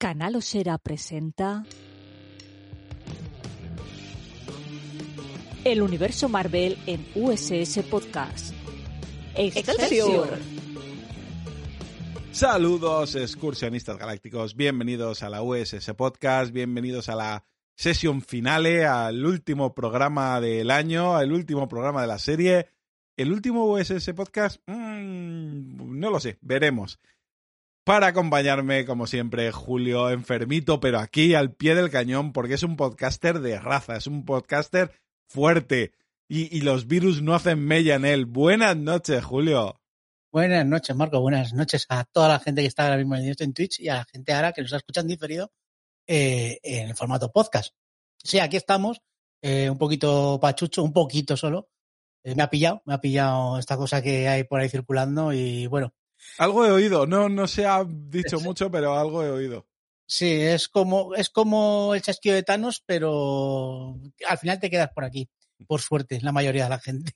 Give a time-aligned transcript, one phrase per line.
[0.00, 1.62] Canal Osera presenta
[5.62, 8.54] El universo Marvel en USS Podcast.
[9.34, 10.38] ¡Excelsior!
[12.32, 14.56] Saludos, excursionistas galácticos.
[14.56, 16.50] Bienvenidos a la USS Podcast.
[16.50, 17.44] Bienvenidos a la
[17.76, 22.68] sesión finale, al último programa del año, al último programa de la serie.
[23.18, 26.98] El último USS Podcast, mmm, no lo sé, veremos.
[27.84, 32.76] Para acompañarme, como siempre, Julio enfermito, pero aquí al pie del cañón, porque es un
[32.76, 34.92] podcaster de raza, es un podcaster
[35.26, 35.92] fuerte
[36.28, 38.26] y, los virus no hacen mella en él.
[38.26, 39.80] Buenas noches, Julio.
[40.30, 41.20] Buenas noches, Marco.
[41.20, 44.04] Buenas noches a toda la gente que está ahora mismo en Twitch y a la
[44.04, 45.50] gente ahora que nos está escuchando diferido
[46.06, 47.74] eh, en el formato podcast.
[48.22, 49.00] Sí, aquí estamos,
[49.42, 51.68] eh, un poquito pachucho, un poquito solo.
[52.22, 55.66] Eh, me ha pillado, me ha pillado esta cosa que hay por ahí circulando y
[55.66, 55.94] bueno.
[56.38, 59.66] Algo he oído, no, no se ha dicho es, mucho, pero algo he oído.
[60.06, 63.96] Sí, es como, es como el chasquido de Thanos, pero
[64.28, 65.28] al final te quedas por aquí,
[65.66, 67.12] por suerte, la mayoría de la gente.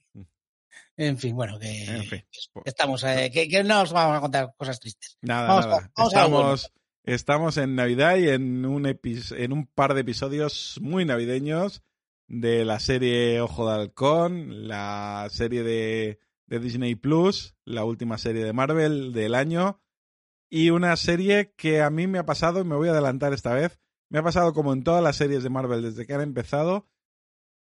[0.96, 2.24] En fin, bueno, que, en fin.
[2.64, 5.18] estamos, eh, que, que, no os vamos a contar cosas tristes.
[5.22, 5.91] Nada, vamos, nada.
[5.96, 11.83] Vamos estamos, estamos en Navidad y en un, en un par de episodios muy navideños
[12.28, 16.20] de la serie Ojo de Halcón, la serie de,
[16.55, 19.80] de Disney Plus, la última serie de Marvel del año,
[20.50, 23.55] y una serie que a mí me ha pasado, y me voy a adelantar esta
[23.55, 26.86] vez, me ha pasado como en todas las series de Marvel desde que han empezado,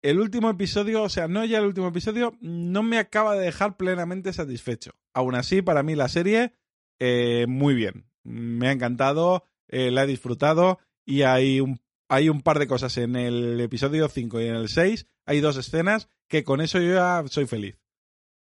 [0.02, 3.78] el último episodio, o sea, no ya el último episodio, no me acaba de dejar
[3.78, 4.92] plenamente satisfecho.
[5.14, 6.56] Aún así, para mí la serie,
[7.00, 8.10] eh, muy bien.
[8.24, 12.98] Me ha encantado, eh, la he disfrutado y hay un, hay un par de cosas
[12.98, 15.08] en el episodio 5 y en el 6.
[15.26, 17.81] Hay dos escenas que con eso yo ya soy feliz.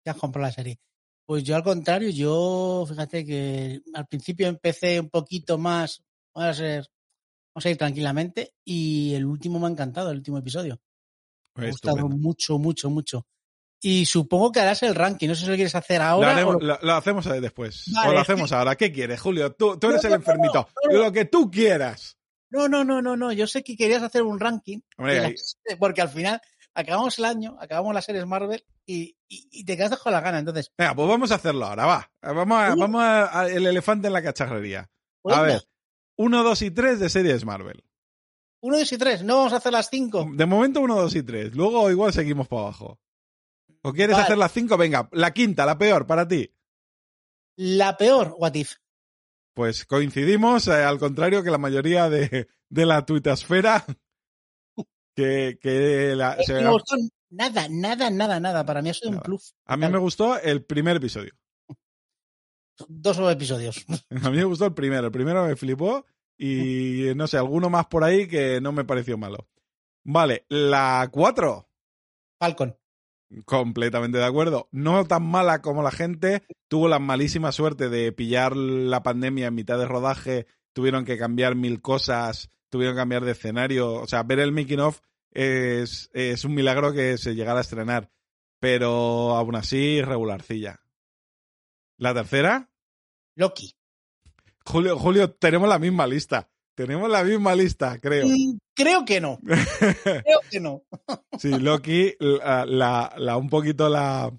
[0.08, 0.80] Ya has comprado la serie.
[1.26, 6.02] Pues yo al contrario, yo fíjate que al principio empecé un poquito más,
[6.34, 6.88] vamos a ser,
[7.54, 10.80] vamos a ir tranquilamente y el último me ha encantado, el último episodio.
[11.56, 12.22] Me ha gustado Estupendo.
[12.22, 13.28] mucho, mucho, mucho.
[13.82, 15.28] Y supongo que harás el ranking.
[15.28, 16.28] No sé si lo quieres hacer ahora.
[16.28, 16.60] Lo, haremos, o...
[16.62, 17.84] lo, lo hacemos después.
[17.94, 18.78] Vale, o lo hacemos ahora.
[18.78, 19.52] ¿Qué quieres, Julio?
[19.52, 20.70] Tú, tú eres No, el enfermito.
[20.86, 21.04] no, no.
[21.04, 22.18] Lo que tú quieras.
[22.50, 23.34] No, no, no, no, no.
[23.34, 24.80] Yo sé que querías hacer un ranking.
[24.98, 26.40] Hombre, las- porque al final
[26.78, 30.40] acabamos el año, acabamos las series Marvel y, y, y te quedas con la gana.
[30.40, 32.12] Entonces, Venga, pues vamos a hacerlo ahora, va.
[32.22, 34.90] Vamos a, vamos a, a- el elefante en la cacharrería.
[35.22, 35.64] pues A ver,
[36.18, 37.84] 1, 2 y 3 de series Marvel.
[38.62, 39.24] uno, dos y tres.
[39.24, 40.28] No vamos a hacer las cinco.
[40.34, 41.56] De momento 1, 2 y 3.
[41.56, 43.00] Luego igual seguimos para abajo.
[43.84, 44.24] ¿O quieres Vale.
[44.26, 44.76] hacer las 5?
[44.78, 46.52] Venga, la quinta, la peor para ti.
[47.58, 48.76] La peor, What If.
[49.54, 53.86] Pues coincidimos, eh, al contrario que la mayoría de, de la tuitasfera,
[55.18, 56.96] que, que la- Es se- que no me gustó
[57.32, 58.66] nada, nada, nada, nada.
[58.66, 59.56] Para mí ha sido un plus.
[59.66, 61.34] a mí me gustó el primer episodio.
[62.88, 63.84] Dos episodios.
[64.24, 65.08] A mí me gustó el primero.
[65.08, 66.06] El primero me flipó
[66.38, 69.48] y no sé, alguno más por ahí que no me pareció malo.
[70.04, 71.68] Vale, la 4.
[72.40, 72.78] Falcon.
[73.46, 74.70] Completamente de acuerdo.
[74.72, 76.44] No tan mala como la gente.
[76.70, 80.46] Tuvo la malísima suerte de pillar la pandemia en mitad de rodaje.
[80.74, 82.52] Tuvieron que cambiar mil cosas.
[82.70, 83.94] Tuvieron que cambiar de escenario.
[83.94, 85.00] O sea, ver el making of
[85.32, 88.10] es, es un milagro que se llegara a estrenar.
[88.60, 90.82] Pero aún así, regularcilla.
[91.98, 92.70] La tercera.
[93.36, 93.76] Loki.
[94.66, 96.50] Julio, Julio, tenemos la misma lista.
[96.76, 98.28] Tenemos la misma lista, creo.
[98.28, 99.40] Mm, creo que no.
[100.24, 100.84] Creo que no.
[101.40, 104.32] Sí, Loki, la, la, la- un poquito la,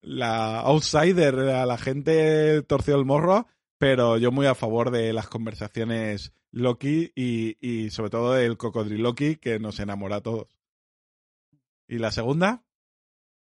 [0.00, 3.46] la outsider, la gente torció el morro,
[3.76, 9.36] pero yo muy a favor de las conversaciones Loki y, y sobre todo del cocodriloqui
[9.36, 10.48] que nos enamora a todos.
[11.88, 12.64] ¿Y la segunda?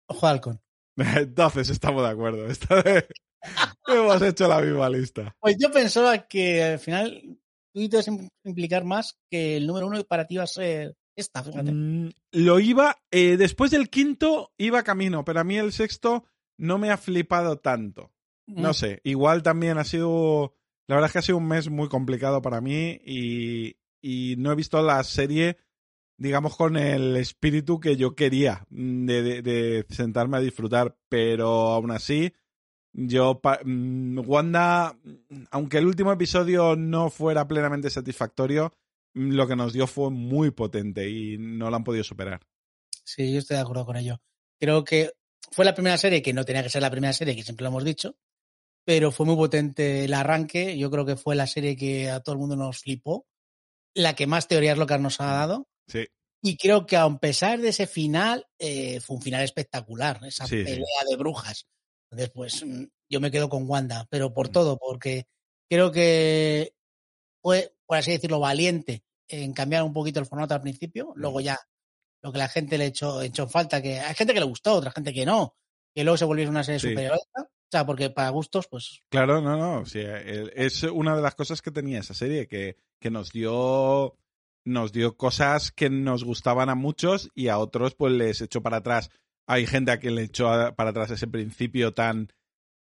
[0.08, 0.62] Ojo halcón.
[0.98, 2.46] Entonces estamos de acuerdo.
[2.48, 3.08] Esta vez
[3.88, 5.36] hemos hecho la misma lista.
[5.40, 7.40] Pues yo pensaba que al final
[7.74, 8.12] tú ibas a
[8.44, 11.72] implicar más que el número uno para ti iba a ser esta, fíjate.
[11.72, 16.26] Mm, lo iba, eh, después del quinto iba camino, pero a mí el sexto
[16.58, 18.12] no me ha flipado tanto.
[18.48, 20.56] No sé, igual también ha sido,
[20.90, 23.76] la verdad es que ha sido un mes muy complicado para mí y,
[24.40, 25.58] no he visto la serie,
[26.18, 31.92] digamos, con el espíritu que yo quería mm, de, de- sentarme a disfrutar, pero aún
[31.92, 32.34] así,
[32.92, 38.74] yo, mm, Wanda, mm, aunque el último episodio no fuera plenamente satisfactorio,
[39.14, 42.42] lo que nos dio fue muy potente y no lo han podido superar.
[43.04, 44.20] Sí, yo estoy de acuerdo con ello.
[44.60, 45.12] Creo que
[45.52, 47.70] fue la primera serie, que no tenía que ser la primera serie, que siempre lo
[47.70, 48.18] hemos dicho,
[48.86, 50.78] pero fue muy potente el arranque.
[50.78, 53.26] Yo creo que fue la serie que a todo el mundo nos flipó,
[53.96, 55.68] la que más teorías locas nos ha dado.
[55.88, 56.06] Sí,
[56.42, 60.60] Y creo que a pesar de ese final, eh, fue un final espectacular, esa Sí,
[60.60, 60.64] sí.
[60.64, 61.68] pelea de brujas.
[62.12, 64.52] Entonces, pues mm, yo me quedo con Wanda, pero por Mm.
[64.52, 65.26] todo, porque
[65.70, 66.74] creo que
[67.44, 71.08] fue por así decirlo, valiente en cambiar un poquito el formato al principio.
[71.16, 71.20] Mm.
[71.20, 71.60] Luego ya
[72.22, 74.92] lo que la gente le echó, echó falta, que hay gente que le gustó, otra
[74.92, 75.56] gente que no,
[75.96, 76.90] que luego se volviese una serie Sí.
[76.90, 77.50] superior a esta.
[77.70, 79.84] O sea, porque para gustos, pues Claro, no, no.
[79.94, 84.16] el- es una de las cosas que tenía esa serie, que, que nos dio.
[84.66, 88.78] Nos dio cosas que nos gustaban a muchos y a otros, pues les echó para
[88.78, 89.10] atrás.
[89.48, 92.30] Hay gente a quien le echó para atrás ese principio tan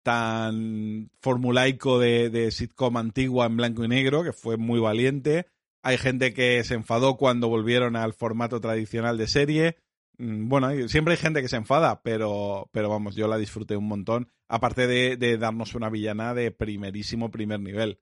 [0.04, 5.46] tan formulaico de, de sitcom antigua en blanco y negro, que fue muy valiente.
[5.82, 9.76] Hay gente que se enfadó cuando volvieron al formato tradicional de serie.
[10.18, 13.88] Mm, Bueno, siempre hay gente que se enfada, pero, pero vamos, yo la disfruté un
[13.88, 14.30] montón.
[14.48, 18.00] Aparte de, de darnos una villana de primerísimo primer nivel.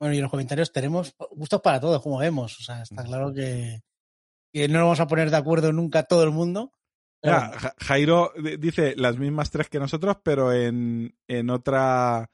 [0.00, 2.60] Bueno, y en los comentarios tenemos gustos para todos, como vemos.
[2.60, 3.80] O sea, está claro que,
[4.52, 6.72] que no nos vamos a poner de acuerdo nunca todo el mundo.
[7.20, 12.30] pero Ah, Jairo di- dice las mismas tres que nosotros, pero en, en otra.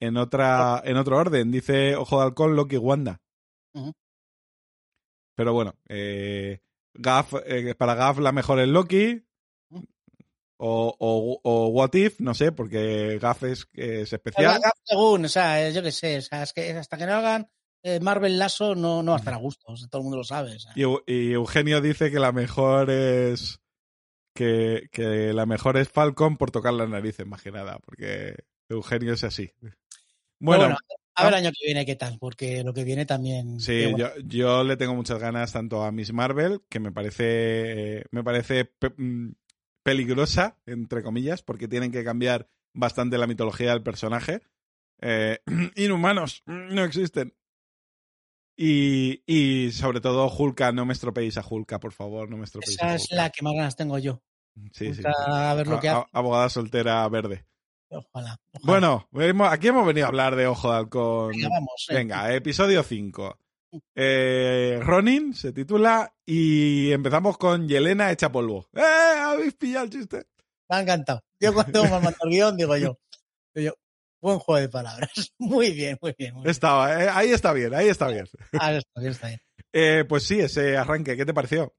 [0.00, 0.80] En otra.
[0.84, 1.50] En otro orden.
[1.50, 3.20] Dice Ojo de Halcón, Loki y Wanda.
[5.36, 6.60] Pero bueno, eh,
[6.94, 9.24] Gaff, eh, para Gaff la mejor es Loki.
[10.56, 14.54] O, o, o What If, no sé, porque Gaff es, es bueno, especial.
[14.56, 17.50] acá, según, o sea, yo qué sé, o sea, es que hasta que no hagan
[17.82, 20.18] eh, Marvel Lasso no, no va a estar a gusto, o sea, todo el mundo
[20.18, 20.54] lo sabe.
[20.54, 20.72] o sea.
[20.76, 23.58] Y, Eu- y Eugenio dice que la mejor es.
[24.36, 28.34] Que, que la mejor es Falcon por tocar las narices, más que nada, porque
[28.68, 29.52] Eugenio es así.
[30.40, 30.76] Bueno,
[31.16, 31.38] a ver ah.
[31.38, 33.60] el año que viene qué tal, porque lo que viene también.
[33.60, 38.04] sí, bueno, yo, yo le tengo muchas ganas tanto a Miss Marvel, que me parece.
[38.10, 39.32] Me parece pe- mm,
[39.82, 44.40] peligrosa, entre comillas, porque tienen que cambiar bastante la mitología del personaje.
[45.00, 45.38] Eh,
[45.76, 47.34] inhumanos no existen.
[48.56, 52.80] Y, y sobre todo Hulka, no me estropeéis a Hulka, por favor, no me estropeéis
[52.80, 53.04] a esa Hulka.
[53.04, 54.22] es la que más ganas tengo yo.
[54.72, 55.02] Sí, sí.
[55.04, 56.00] a ver lo que A- hace.
[56.12, 57.44] a- abogada soltera verde.
[57.94, 58.36] Ojalá.
[58.52, 58.62] ojalá.
[58.62, 61.30] Bueno, hemos- aquí hemos venido a hablar de Ojo de Halcón.
[61.32, 61.86] Venga, vamos.
[61.88, 61.94] eh.
[61.94, 63.38] Venga, episodio 5.
[63.94, 68.68] Eh, Ronin se titula y empezamos con Yelena hecha polvo.
[68.72, 68.80] ¡Eh!
[69.18, 70.26] ¿Habéis pillado el chiste?
[70.68, 71.22] Me ha encantado.
[71.40, 72.98] Yo cuando me mando el guion digo yo,
[73.54, 73.74] digo yo,
[74.22, 75.10] buen juego de palabras.
[75.38, 76.34] Muy bien, muy bien.
[76.34, 76.50] Muy bien.
[76.50, 78.26] Estaba, eh, ahí está bien, ahí está bien.
[78.58, 79.40] Ah, está bien, está bien.
[79.72, 81.74] Eh, pues sí, ese arranque, ¿qué te pareció?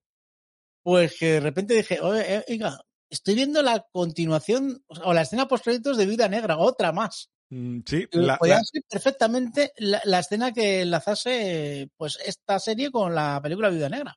[0.83, 2.77] Pues que de repente dije, oye, oiga,
[3.15, 7.29] estoy viendo la continuación o, la escena post créditos de Vida Negra, otra más.
[7.49, 12.91] Mm, sí, la- Podía la- ser perfectamente la, la escena que enlazase pues esta serie
[12.91, 14.15] con la película Vida Negra.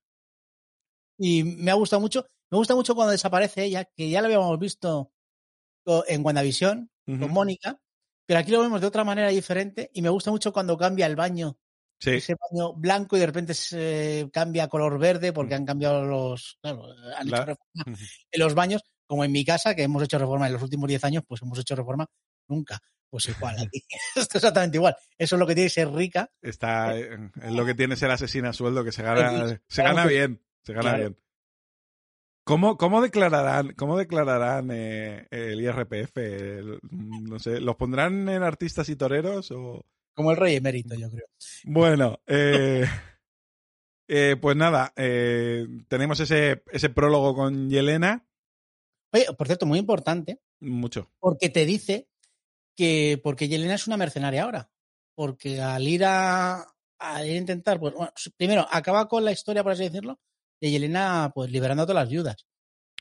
[1.19, 2.27] Y me ha gustado mucho.
[2.51, 5.13] Me gusta mucho cuando desaparece ella, que ya la habíamos visto
[6.07, 7.81] en WandaVision con Mónica,
[8.27, 11.17] pero aquí lo vemos de otra manera diferente y me gusta mucho cuando cambia el
[11.17, 11.57] baño,
[12.01, 16.05] sí, ese baño blanco y de repente se cambia a color verde porque han cambiado
[16.05, 16.85] los, claro,
[17.17, 18.05] han hecho La- reforma Ujú.
[18.31, 21.03] en los baños, como en mi casa, que hemos hecho reforma en los últimos 10
[21.05, 22.07] años, pues hemos hecho reforma
[22.49, 22.79] nunca.
[23.11, 23.83] Pues igual, aquí.
[24.17, 24.95] Esto es exactamente igual.
[25.17, 26.31] Eso es lo que tiene que ser rica.
[26.43, 29.81] Está eh, es lo que tiene ser asesina a sueldo, que se gana, Sí, se
[29.83, 30.99] claro gana que- bien, se gana claro.
[30.99, 31.19] bien.
[32.45, 36.17] ¿Cómo, cómo declararán, cómo declararán eh, el IRPF?
[36.17, 39.85] El- no sé, ¿los pondrán en artistas y toreros o...?
[40.19, 41.27] Como el rey emérito, yo creo.
[41.63, 42.85] Bueno, eh,
[44.09, 48.27] eh, pues nada, eh, tenemos ese, ese prólogo con Yelena,
[49.13, 51.09] Oye, por cierto, muy importante, mucho.
[51.21, 52.09] porque te dice
[52.77, 54.71] que porque Yelena es una mercenaria ahora.
[55.15, 56.67] Porque al ir a,
[56.99, 60.19] a intentar, pues bueno, primero acaba con la historia, por así decirlo,
[60.61, 62.47] de Yelena pues liberando a todas las viudas.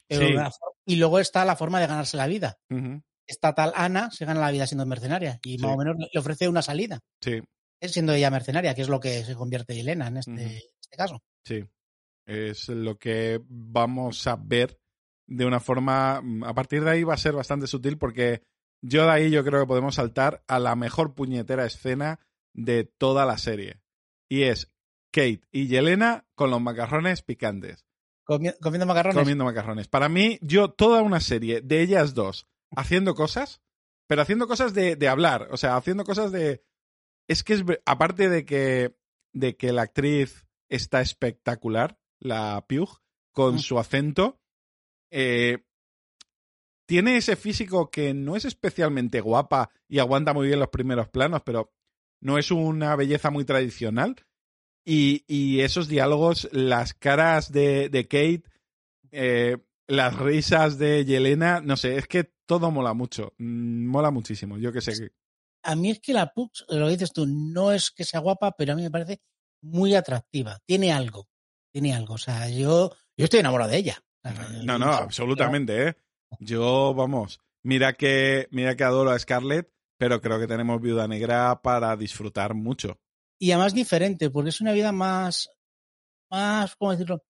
[0.07, 0.33] Pero Sí.
[0.33, 0.51] la
[0.85, 2.57] y luego está la forma de ganarse la vida.
[2.69, 6.19] Ujú, Esta tal Ana se gana la vida siendo mercenaria y más o menos le
[6.19, 6.99] ofrece una salida.
[7.21, 7.41] Sí,
[7.81, 10.47] Es siendo ella mercenaria, que es lo que se convierte Yelena en este, en
[10.81, 11.21] este caso.
[11.45, 11.63] sí.
[12.25, 14.77] Es lo que vamos a ver
[15.27, 16.21] de una forma...
[16.45, 18.41] A partir de ahí va a ser bastante sutil porque
[18.81, 22.19] yo de ahí yo creo que podemos saltar a la mejor puñetera escena
[22.53, 23.79] de toda la serie.
[24.29, 24.73] Y es
[25.13, 27.85] Kate y Yelena con los macarrones picantes.
[28.25, 29.17] Comi- comiendo macarrones.
[29.17, 29.87] comiendo macarrones.
[29.87, 33.61] Para mí, yo toda una serie de ellas dos haciendo cosas,
[34.07, 36.63] pero haciendo cosas de, de hablar, o sea, haciendo cosas de...
[37.27, 38.95] Es que es, aparte de que,
[39.33, 43.01] de que la actriz está espectacular, la Pugh,
[43.33, 43.59] con Mm.
[43.59, 44.39] su acento,
[45.11, 45.63] eh,
[46.87, 51.41] tiene ese físico que no es especialmente guapa y aguanta muy bien los primeros planos,
[51.45, 51.73] pero
[52.21, 54.15] no es una belleza muy tradicional.
[54.85, 58.43] Y, y esos diálogos, las caras de, de Kate,
[59.11, 63.33] eh, las risas de Yelena, no sé, es que todo mola mucho.
[63.37, 64.57] Mm, Mola muchísimo.
[64.57, 64.93] Yo que sé.
[64.93, 65.11] que-
[65.63, 68.73] A mí es que la Pux, lo dices tú, no es que sea guapa, pero
[68.73, 69.21] a mí me parece
[69.61, 70.59] muy atractiva.
[70.65, 71.27] Tiene algo.
[71.73, 72.13] Tiene algo.
[72.15, 73.97] O sea, yo, yo estoy enamorado de ella.
[74.23, 75.95] Sea, No, no, absolutamente, ¿eh?
[76.39, 81.61] Yo, vamos, mira que, mira que adoro a Scarlett, pero creo que tenemos Viuda Negra
[81.61, 82.99] para disfrutar mucho.
[83.39, 85.49] y además diferente, porque es una vida más,
[86.29, 87.23] más, ¿cómo decirlo?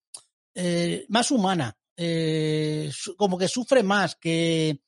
[0.54, 4.80] Eh, más humana, eh, como que sufre más, que,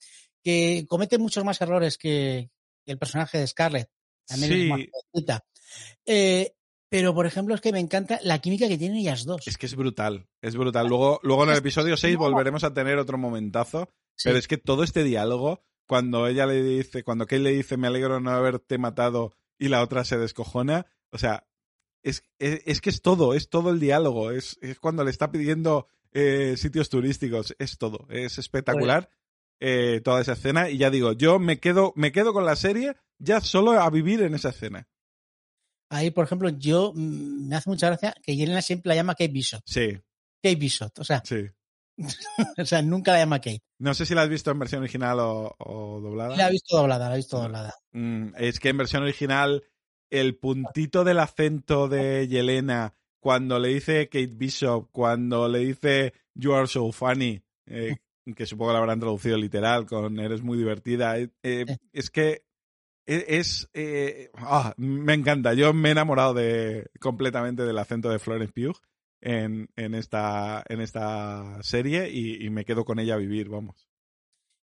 [0.42, 2.50] que comete muchos más errores que,
[2.84, 3.90] que el personaje de Scarlett.
[4.26, 5.44] También es más jovencita.
[6.06, 6.54] Eh,
[6.88, 9.46] pero, por ejemplo, es que me encanta la química que tienen ellas dos.
[9.46, 10.86] Es que es brutal, es brutal.
[10.88, 14.28] Luego, luego en el episodio 6 volveremos a tener otro momentazo, Sí.
[14.28, 17.86] pero es que todo este diálogo, cuando ella le dice, cuando Kate le dice, me
[17.86, 21.46] alegro de no haberte matado, y la otra se descojona, o sea,
[22.02, 25.30] es, es, es que es todo, es todo el diálogo, es, es cuando le está
[25.30, 29.10] pidiendo eh, sitios turísticos, es todo, es espectacular
[29.60, 32.96] eh, toda esa escena, y ya digo, yo me quedo, me quedo con la serie
[33.18, 34.88] ya solo a vivir en esa escena.
[35.90, 39.28] Ahí, por ejemplo, yo mm, me hace mucha gracia que Yelena siempre la llama Kate
[39.28, 39.62] Bishop.
[39.66, 40.00] Sí,
[40.42, 41.46] Kate Bishop, o sea, sí.
[42.58, 43.62] o sea, nunca la llama Kate.
[43.78, 46.36] No sé si la has visto en versión original o, o doblada.
[46.36, 47.74] La he visto doblada, la he visto doblada.
[47.92, 49.64] Mm, es que en versión original
[50.10, 56.54] el puntito del acento de Yelena cuando le dice Kate Bishop, cuando le dice You
[56.54, 57.96] are so funny, eh,
[58.34, 62.42] que supongo que la habrán traducido literal con Eres muy divertida, eh, eh, es que
[63.06, 63.68] e- es...
[64.34, 68.76] ah, me encanta, yo me he enamorado de, completamente del acento de Florence Pugh
[69.20, 73.86] en, en, esta, en esta serie y, y me quedo con ella a vivir, vamos.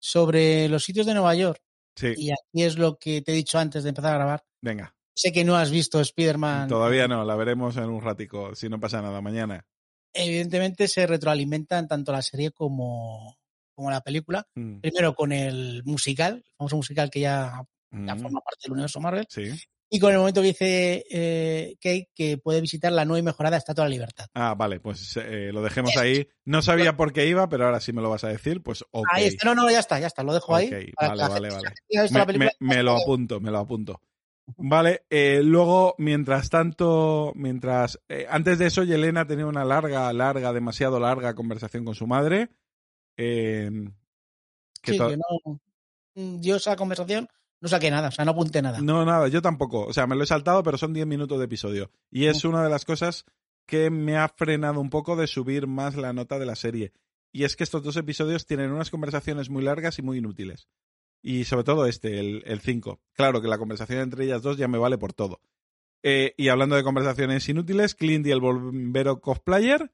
[0.00, 1.62] Sobre los sitios de Nueva York,
[1.94, 4.44] Sí, y aquí es lo que te he dicho antes de empezar a grabar.
[4.62, 4.94] venga.
[5.14, 6.69] Sé que no has visto Spider-Man.
[6.69, 9.66] Todavía no, la veremos en un ratico, si no pasa nada mañana.
[10.14, 13.38] Evidentemente se retroalimentan tanto la serie como,
[13.75, 14.47] como la película.
[14.54, 18.73] Mm, Primero con el musical, el famoso musical que ya, ya mm, forma parte del
[18.73, 19.26] universo Marvel.
[19.28, 19.50] Sí.
[19.95, 23.59] Y con el momento que dice eh, Kate que puede visitar la nueva y mejorada
[23.59, 24.26] Estatua de la Libertad.
[24.33, 26.26] Ah, vale, pues eh, lo dejemos ahí.
[26.47, 29.07] No sabía por qué iba, pero ahora sí me lo vas a decir, pues ok.
[29.12, 30.71] Ahí está, no, no, ya está, ya está, lo dejo ahí.
[30.99, 32.50] Vale, vale, gente vale.
[32.61, 34.00] me lo apunto, me lo apunto.
[34.57, 38.01] Vale, eh, luego, mientras tanto, mientras...
[38.09, 42.51] eh, antes de eso, Yelena tenía una larga, larga, demasiado larga conversación con su madre.
[43.17, 43.71] eh,
[44.83, 45.61] que Sí, que no,
[46.17, 47.29] mm, yo esa conversación
[47.61, 48.81] no saqué nada, o sea, no apunté nada.
[48.81, 49.87] No, nada, yo tampoco.
[49.87, 51.93] O sea, me lo he saltado, pero son 10 minutos de episodio.
[52.11, 53.25] Y es una de las cosas
[53.67, 56.93] que me ha frenado un poco de subir más la nota de la serie.
[57.33, 60.69] Y es que estos dos episodios tienen unas conversaciones muy largas y muy inútiles.
[61.23, 63.00] Y sobre todo este, el 5.
[63.12, 65.41] Claro que la conversación entre ellas dos ya me vale por todo.
[66.02, 69.93] Eh, y hablando de conversaciones inútiles, Clint y el bombero cosplayer,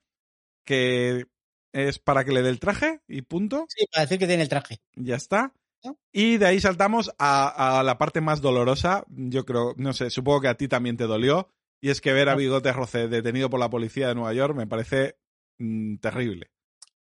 [0.64, 1.26] que
[1.72, 3.66] es para que le dé el traje y punto.
[3.68, 4.80] Sí, para decir que tiene el traje.
[4.94, 5.52] Ya está.
[5.84, 5.98] ¿No?
[6.10, 9.04] Y de ahí saltamos a, a la parte más dolorosa.
[9.08, 11.50] Yo creo, no sé, supongo que a ti también te dolió.
[11.80, 12.34] Y es que ver a.
[12.34, 15.18] Bigote Roce detenido por la policía de Nueva York me parece
[15.58, 16.50] mm, terrible.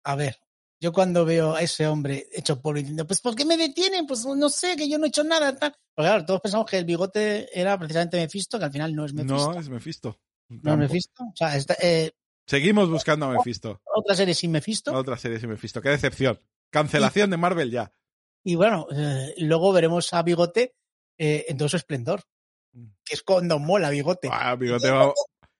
[0.04, 0.38] A ver,
[0.84, 4.06] yo cuando veo a ese hombre hecho polvo diciendo, pues ¿por qué me detienen?
[4.06, 5.56] Pues no sé, que yo no he hecho nada.
[5.56, 5.72] Tal.
[5.94, 9.14] Porque claro, todos pensamos que el bigote era precisamente Mephisto, que al final no es
[9.14, 9.52] Mephisto.
[9.52, 10.20] No, es Mephisto.
[10.50, 10.78] No es.
[10.78, 11.22] Mephisto.
[11.24, 12.12] O sea, esta- eh,
[12.46, 13.80] Seguimos buscando a Mephisto.
[13.96, 14.92] otra serie sin Mephisto.
[14.92, 15.80] Otra serie sin Mephisto.
[15.80, 16.38] Qué decepción.
[16.70, 17.92] Cancelación de Marvel ya.
[18.44, 20.74] Y bueno, eh, luego veremos a Bigote
[21.18, 22.22] eh, en todo su esplendor.
[23.04, 24.28] Que es cuando mola Bigote.
[24.30, 25.12] Ah, Bigote va-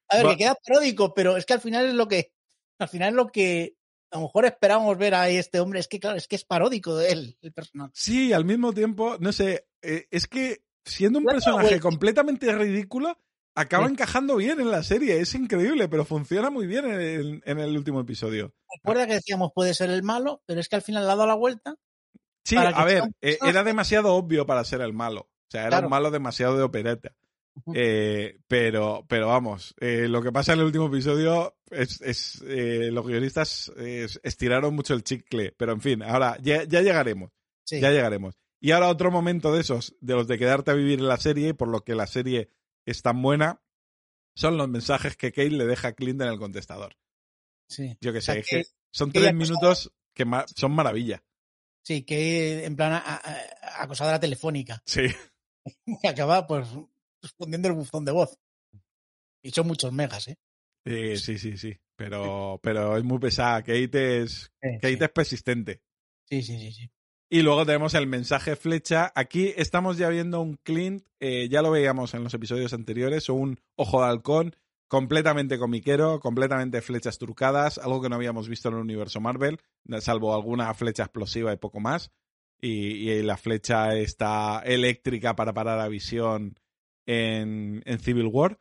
[0.09, 2.33] A ver, va- que queda paródico, pero es que al final es lo que.
[2.79, 3.77] Al final es lo que
[4.15, 5.81] a lo mejor esperábamos ver a este hombre.
[5.81, 7.91] Es que, claro, es que es paródico de él, el personaje.
[7.95, 11.81] Sí, al mismo tiempo, no sé, eh, es que siendo un Claro, personaje güey.
[11.81, 13.19] completamente ridículo,
[13.57, 13.93] acaba Sí.
[13.93, 15.21] encajando bien en la serie.
[15.21, 18.55] Es increíble, pero funciona muy bien en el, en el último episodio.
[18.77, 21.27] Recuerda que decíamos puede ser el malo, pero es que al final le ha dado
[21.27, 21.75] la vuelta.
[22.45, 23.39] Sí, a ver, personaje.
[23.51, 25.23] era demasiado obvio para ser el malo.
[25.23, 25.87] O sea, era Claro.
[25.87, 27.15] un malo demasiado de opereta.
[27.75, 32.91] Eh, pero, pero vamos, eh, lo que pasa en el último episodio es, es eh,
[32.93, 33.71] los guionistas
[34.23, 35.53] estiraron mucho el chicle.
[35.57, 37.31] Pero en fin, ahora ya, ya llegaremos.
[37.65, 37.81] Sí.
[37.81, 38.35] Ya llegaremos.
[38.61, 41.49] Y ahora otro momento de esos, de los de quedarte a vivir en la serie,
[41.51, 42.51] y por lo que la serie
[42.87, 43.63] es tan buena,
[44.35, 46.97] son los mensajes que Kate le deja a Clint en el contestador.
[47.69, 47.97] sí.
[48.01, 51.23] Yo que O sé, es que son que tres minutos que ma- son maravilla.
[51.83, 54.83] Sí, que en plan a- a- acosadora telefónica.
[54.87, 55.03] Sí.
[55.87, 56.69] Y acaba pues
[57.25, 58.39] respondiendo el buzón de voz.
[59.43, 60.37] Y son muchos megas, ¿eh?
[60.87, 61.77] Eh, sí, sí, sí.
[61.97, 63.63] Pero, pero es muy pesada.
[63.63, 65.05] Kate es, Sí, Kate sí.
[65.05, 65.81] es persistente.
[66.29, 66.91] sí, sí, sí, sí.
[67.31, 69.11] Y luego tenemos el mensaje flecha.
[69.17, 73.59] Aquí estamos ya viendo un Clint, eh, ya lo veíamos en los episodios anteriores, un
[73.77, 74.57] ojo de halcón
[74.89, 79.59] completamente comiquero, completamente flechas trucadas, algo que no habíamos visto en el universo Marvel,
[80.01, 82.13] salvo alguna flecha explosiva y poco más.
[82.61, 86.57] Y, y la flecha está eléctrica para parar a visión
[87.07, 88.59] en, Civil War.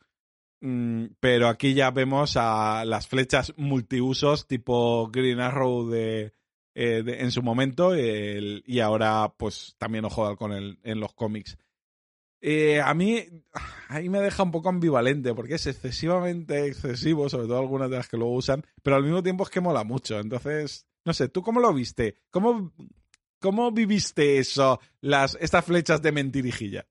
[0.62, 6.34] Mm, pero aquí ya vemos a las flechas multiusos tipo Green Arrow de,
[6.76, 11.58] eh, en su momento el- y ahora pues también ojo de halcón en los cómics.
[12.46, 13.24] Eh, a mí,
[13.88, 18.10] ahí me deja un poco ambivalente, porque es excesivamente excesivo, sobre todo algunas de las
[18.10, 20.20] que luego usan, pero al mismo tiempo es que mola mucho.
[20.20, 22.18] Entonces, no sé, ¿tú cómo lo viste?
[22.32, 22.74] ¿Cómo,
[23.40, 26.86] cómo viviste eso, las, estas flechas de mentirijilla?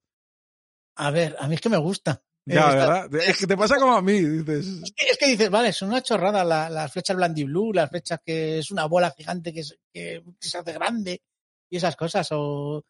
[0.97, 2.23] A ver, a mí es que me gusta.
[2.45, 3.15] Ya, Eh, ¿verdad?
[3.15, 4.67] Es que te pasa como a mí, dices.
[4.83, 7.89] Es que, es que dices, vale, son una chorrada la- las flechas Blandy Blue, las
[7.89, 11.23] flechas que es una bola gigante que, se- que se hace grande
[11.71, 12.85] y esas cosas, o,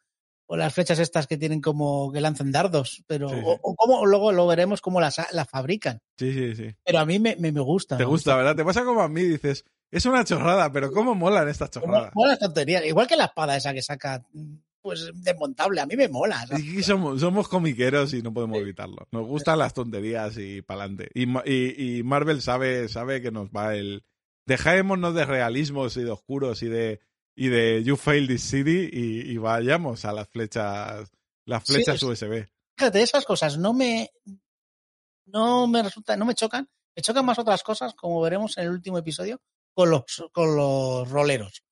[0.47, 4.07] o las flechas estas que tienen como que lanzan dardos, pero Sí, o, o cómo
[4.07, 6.01] luego lo veremos cómo las, las fabrican.
[6.19, 6.75] Sí, sí, sí.
[6.85, 7.97] Pero a mí me, me, me gusta.
[7.99, 8.57] Te me gusta, ¿verdad?
[8.57, 12.11] Te pasa como a mí, dices, es una chorrada, pero ¿cómo molan estas chorradas?
[12.15, 12.85] Mola tonterías.
[12.87, 14.25] Igual que la espada esa que saca,
[14.83, 16.45] pues desmontable, a mí me mola.
[16.59, 19.07] Y somos, somos comiqueros y no podemos evitarlo.
[19.13, 21.11] Nos gustan las tonterías y pa'lante.
[21.15, 24.05] Y, y, y Marvel sabe, sabe que nos va el.
[24.45, 27.01] Dejémonos de realismos y de oscuros y de
[27.35, 31.11] y de You Failed This City y, y vayamos a las flechas
[31.47, 32.47] las flechas USB.
[32.77, 34.11] Fíjate, esas cosas no me,
[35.27, 36.69] no me resultan, no me chocan.
[36.95, 39.41] Me chocan más otras cosas, como veremos en el último episodio,
[39.73, 41.63] con los, con los roleros.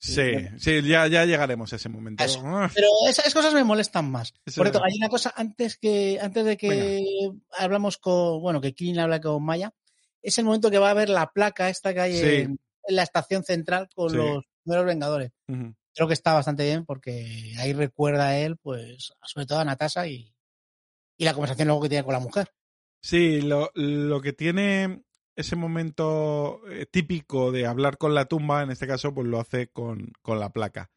[0.00, 2.22] Sí, sí, ya, ya llegaremos a ese momento.
[2.22, 2.40] Eso.
[2.74, 4.32] Pero esas cosas me molestan más.
[4.46, 7.04] Eso Por cierto, hay una cosa antes que antes de que
[7.58, 9.74] hablamos con, bueno, que Killing habla con Maya,
[10.22, 12.26] es el momento que va a ver la placa esta que hay Sí.
[12.26, 14.16] en, en la estación central con Sí.
[14.16, 15.32] los primeros Vengadores.
[15.94, 20.06] Creo que está bastante bien porque ahí recuerda a él, pues, sobre todo a Natasha
[20.06, 20.32] y,
[21.16, 22.52] y la conversación luego que tiene con la mujer.
[23.00, 25.02] Sí, lo, lo que tiene
[25.38, 29.68] ese momento eh, típico de hablar con la tumba, en este caso, pues lo hace
[29.68, 30.90] con, con la placa.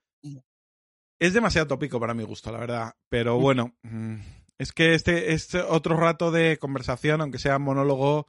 [1.19, 2.95] Es demasiado tópico para mi gusto, la verdad.
[3.07, 4.15] Pero bueno, mm,
[4.57, 8.27] es que este, este otro rato de conversación, aunque sea monólogo,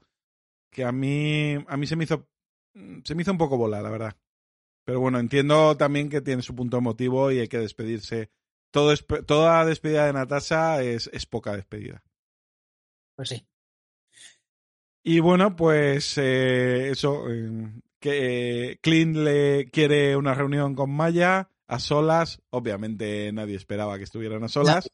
[0.71, 2.28] que a mí, a mí se me hizo,
[2.75, 4.14] mm, se me hizo un poco bola, la verdad.
[4.85, 8.31] Pero bueno, entiendo también que tiene su punto emotivo y hay que despedirse.
[8.71, 8.95] Todo
[9.26, 12.02] toda despedida de Natasha es, es poca despedida.
[13.16, 13.47] Pues sí.
[15.02, 17.50] Y bueno, pues eh, eso, eh,
[17.99, 24.04] que eh, Clint le quiere una reunión con Maya a solas, obviamente nadie esperaba que
[24.04, 24.91] estuvieran a solas.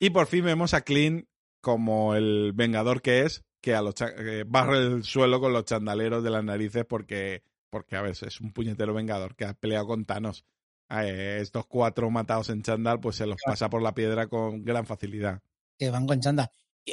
[0.00, 1.26] Y por fin vemos a Clint
[1.60, 5.64] como el vengador que es, que a los cha- que barre el suelo con los
[5.64, 9.86] chandaleros de las narices porque, porque a ver, es un puñetero vengador que ha peleado
[9.86, 10.44] con Thanos.
[10.90, 14.86] Eh, estos cuatro matados en chandal, pues se los pasa por la piedra con gran
[14.86, 15.42] facilidad.
[15.78, 16.50] Que van con chanda.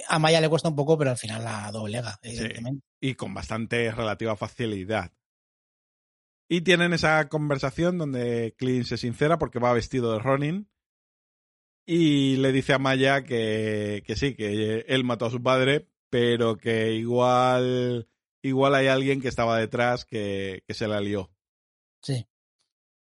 [0.08, 2.84] A Maya le cuesta un poco, pero al final la doblega, evidentemente.
[3.00, 5.12] y con bastante relativa facilidad.
[6.50, 10.70] Y tienen esa conversación donde Clint se sincera porque va vestido de Ronin
[11.86, 16.58] y le dice a Maya que, que sí, que él mató a su padre, pero
[16.58, 18.08] que igual,
[18.42, 21.32] igual hay alguien que estaba detrás que, que se la lió.
[22.02, 22.26] Sí.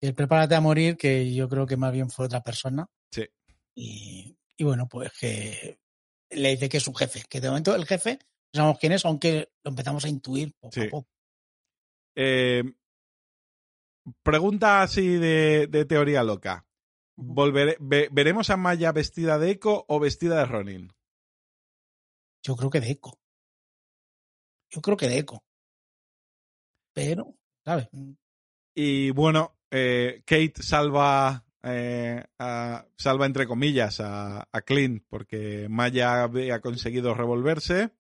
[0.01, 2.89] Y prepárate a morir, que yo creo que más bien fue otra persona.
[3.11, 3.27] Sí.
[3.75, 5.79] Y, y bueno, pues que
[6.31, 8.19] le dice que es su jefe, que de momento el jefe
[8.53, 10.81] no sabemos quién es, aunque lo empezamos a intuir poco Sí.
[10.87, 11.09] a poco.
[12.17, 12.65] Eh,
[14.23, 16.67] pregunta así de, de teoría loca.
[17.17, 20.93] Volvere- ve- ¿Veremos a Maya vestida de Echo o vestida de Ronin?
[22.43, 23.21] Yo creo que de eco.
[24.71, 25.45] Yo creo que de eco.
[26.95, 27.89] Pero, ¿sabes?
[28.75, 32.25] Y bueno, eh, Kate salva, eh,
[32.97, 37.91] salva entre comillas a, Clint porque Maya había conseguido revolverse.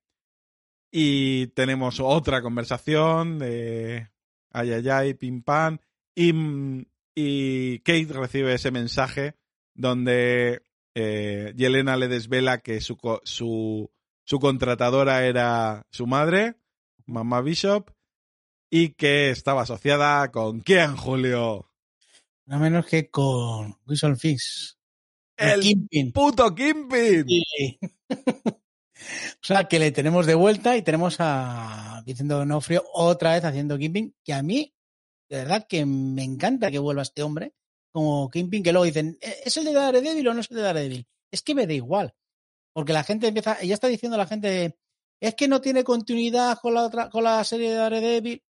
[0.92, 4.10] Y tenemos otra conversación de
[4.50, 5.78] ay, ay, ay, pim pam.
[6.14, 9.36] Y, mm, y Kate recibe ese mensaje
[9.74, 10.62] donde
[10.94, 13.90] eh, Yelena le desvela que su, su,
[14.24, 16.56] su contratadora era su madre,
[17.06, 17.90] mamá Bishop,
[18.70, 21.69] y que estaba asociada con quién, Julio.
[22.50, 24.76] No menos que con Wilson Fisk.
[25.36, 26.10] El Kingpin.
[26.12, 27.24] puto Kimpin.
[27.28, 27.78] Sí.
[28.10, 33.78] o sea, que le tenemos de vuelta y tenemos a Vicente Donofrio otra vez haciendo
[33.78, 34.74] Kingpin, que a mí,
[35.28, 37.54] de verdad, que me encanta que vuelva este hombre
[37.92, 40.62] como Kingpin, que luego dicen, "¿E- ¿es el de Daredevil o no es el de
[40.62, 41.06] Daredevil?
[41.30, 42.14] Es que me da igual.
[42.72, 44.76] Porque la gente empieza, ya está diciendo la gente,
[45.20, 48.42] es que no tiene continuidad con la otra, con la serie de Daredevil.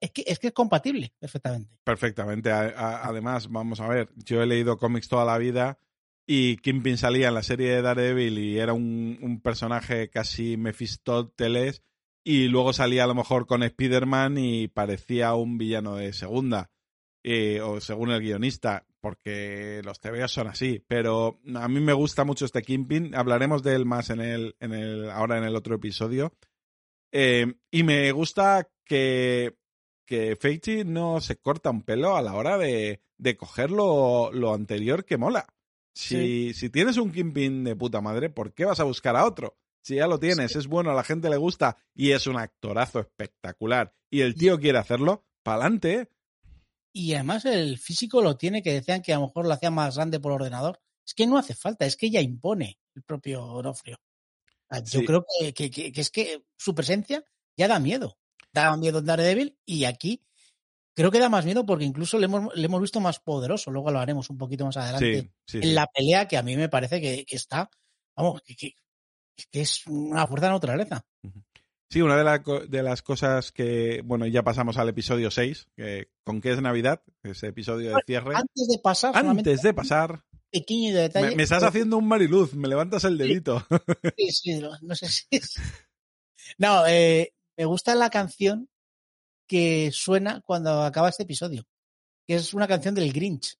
[0.00, 1.76] Es que es, que es compatible perfectamente.
[1.84, 2.50] Perfectamente.
[2.50, 5.78] A- a- además, vamos a ver, yo he leído cómics toda la vida
[6.26, 11.82] y Kingpin salía en la serie de Daredevil y era un, un personaje casi Mephistóteles
[12.24, 16.70] y luego salía a lo mejor con Spider-Man y parecía un villano de segunda,
[17.24, 20.84] eh, o según el guionista, porque los TVOs son así.
[20.86, 24.72] Pero a mí me gusta mucho este Kingpin, hablaremos de él más en el, en
[24.72, 26.32] el, ahora en el otro episodio.
[27.10, 29.56] Eh, y me gusta que
[30.06, 34.52] que Feichi no se corta un pelo a la hora de, de coger lo, lo
[34.54, 35.46] anterior que mola.
[35.94, 39.58] Si, si tienes un Kingpin de puta madre, ¿por qué vas a buscar a otro?
[39.82, 43.00] Si ya lo tienes, es bueno, a la gente le gusta y es un actorazo
[43.00, 46.08] espectacular y el tío quiere hacerlo, pa'lante.
[46.92, 49.96] Y además el físico lo tiene, que decían que a lo mejor lo hacía más
[49.96, 50.80] grande por ordenador.
[51.06, 53.96] Es que no hace falta, es que ya impone el propio Onofrio.
[54.70, 55.04] Yo Sí.
[55.04, 57.24] creo que, que- que- que es que su presencia
[57.56, 58.16] ya da miedo.
[58.52, 60.22] Da miedo en Daredevil y aquí
[60.94, 63.70] creo que da más miedo porque incluso le hemos, le hemos visto más poderoso.
[63.70, 65.72] Luego lo haremos un poquito más adelante Sí, sí, en sí.
[65.72, 67.70] la pelea que a mí me parece que, que está,
[68.16, 68.74] vamos, que, que-
[69.50, 71.06] que es una fuerza de naturaleza.
[71.90, 72.38] Sí, una de, la
[72.68, 77.02] de las cosas que, bueno, ya pasamos al episodio 6, que, con qué es Navidad,
[77.22, 78.34] ese episodio de cierre.
[78.36, 81.30] Antes de pasar, Antes de pasar, pequeño detalle.
[81.30, 83.66] me, me estás haciendo un mariluz, me levantas el dedito.
[84.16, 85.54] Sí, sí, no, no sé si es.
[86.58, 88.68] No, eh, me gusta la canción
[89.46, 91.64] que suena cuando acaba este episodio,
[92.26, 93.56] que es una canción del Grinch.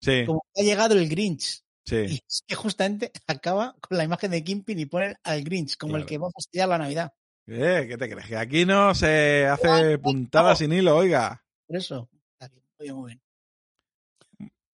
[0.00, 1.62] Sí, Como que ha llegado el Grinch.
[1.84, 2.22] Y sí.
[2.28, 6.06] es que justamente acaba con la imagen de Kimpin y pone al Grinch como el
[6.06, 7.12] que va a fastidiar la Navidad.
[7.46, 8.28] Eh, ¿Qué te crees?
[8.28, 11.44] Que aquí no se hace puntada sin hilo, oiga.
[11.66, 13.22] Por eso, está bien, muy bien, muy bien.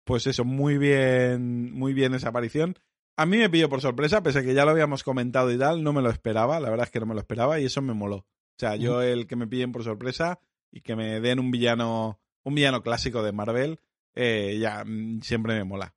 [0.05, 2.79] Pues eso, muy bien, muy bien esa aparición.
[3.17, 5.83] A mí me pilló por sorpresa, pese a que ya lo habíamos comentado y tal,
[5.83, 7.95] no me lo esperaba, la verdad es que no me lo esperaba y eso me
[7.95, 8.27] moló.
[8.59, 10.41] O sea, yo el que me pillen por sorpresa
[10.73, 13.79] y que me den un villano, un villano clásico de Marvel,
[14.17, 15.95] eh, ya mm, siempre me mola.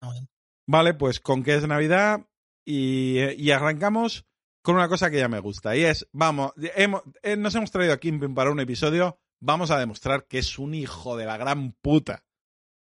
[0.00, 0.28] Bien.
[0.66, 2.26] Vale, pues con qué es Navidad
[2.64, 4.24] y, y arrancamos
[4.62, 7.92] con una cosa que ya me gusta y es, vamos, hemos- eh, nos hemos traído
[7.92, 11.72] a Kimpin para un episodio, vamos a demostrar que es un hijo de la gran
[11.72, 12.24] puta.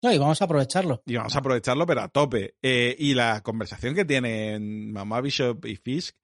[0.00, 1.02] No, y vamos a aprovecharlo.
[1.06, 2.56] Y vamos a aprovecharlo, pero a tope.
[2.62, 6.16] Eh, y la conversación que tienen Mamá Bishop y Fisk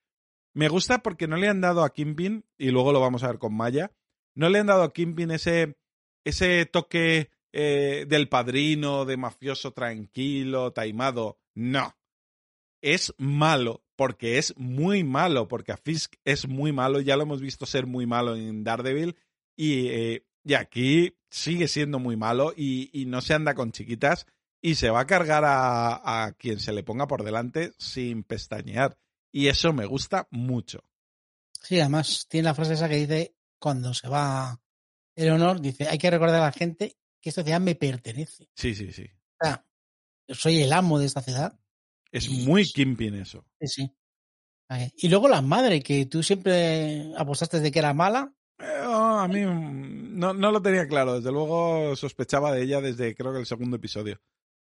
[0.59, 3.39] me gusta porque no le han dado a Kimpin, y luego lo vamos a ver
[3.39, 3.93] con Maya,
[4.35, 5.77] no le han dado a Kimpin ese,
[6.25, 11.39] ese toque eh, del padrino, de mafioso tranquilo, taimado.
[11.55, 11.95] No.
[12.81, 17.39] Es malo, porque es muy malo, porque a Fisk es muy malo, ya lo hemos
[17.39, 19.15] visto ser muy malo en Daredevil,
[19.55, 24.25] y, eh, y aquí sigue siendo muy malo y, y no se anda con chiquitas
[24.61, 28.97] y se va a cargar a, a quien se le ponga por delante sin pestañear.
[29.31, 30.83] Y eso me gusta mucho.
[31.61, 34.59] Sí, además tiene la frase esa que dice, cuando se va
[35.15, 38.49] el honor, dice, hay que recordar a la gente que esta ciudad me pertenece.
[38.55, 39.03] Sí, sí, sí.
[39.03, 39.65] O sea,
[40.27, 41.59] yo soy el amo de esta ciudad.
[42.11, 43.45] Es muy Kimpin eso.
[43.59, 43.95] Sí, sí.
[44.97, 48.33] Y luego la madre, que tú siempre apostaste de que era mala.
[48.59, 51.15] Eh, oh, a mí mm, no, no lo tenía claro.
[51.15, 54.21] Desde luego sospechaba de ella desde creo que el segundo episodio.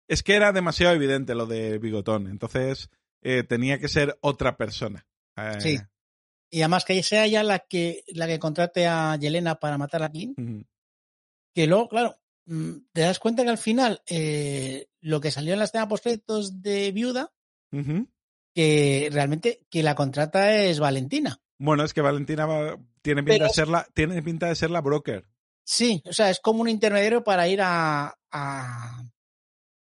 [0.08, 2.28] Es que era demasiado evidente lo de Bigotón.
[2.28, 2.90] Entonces
[3.22, 5.06] eh, tenía que ser otra persona.
[5.38, 5.78] Eh, Sí.
[6.54, 10.12] Y además que sea ella la que, la que contrate a Yelena para matar a
[10.12, 10.66] ujú.
[11.56, 15.60] Que luego, claro, mm, te das cuenta que al final eh, lo que salió en
[15.60, 17.32] la escena post de Viuda,
[18.54, 21.40] que realmente que la contrata es Valentina.
[21.58, 24.72] Bueno, es que Valentina va- tiene pinta Pero- de ser la, tiene pinta de ser
[24.72, 25.26] la broker.
[25.64, 28.14] Sí, o sea, es como un intermediario para ir a.
[28.32, 29.04] a-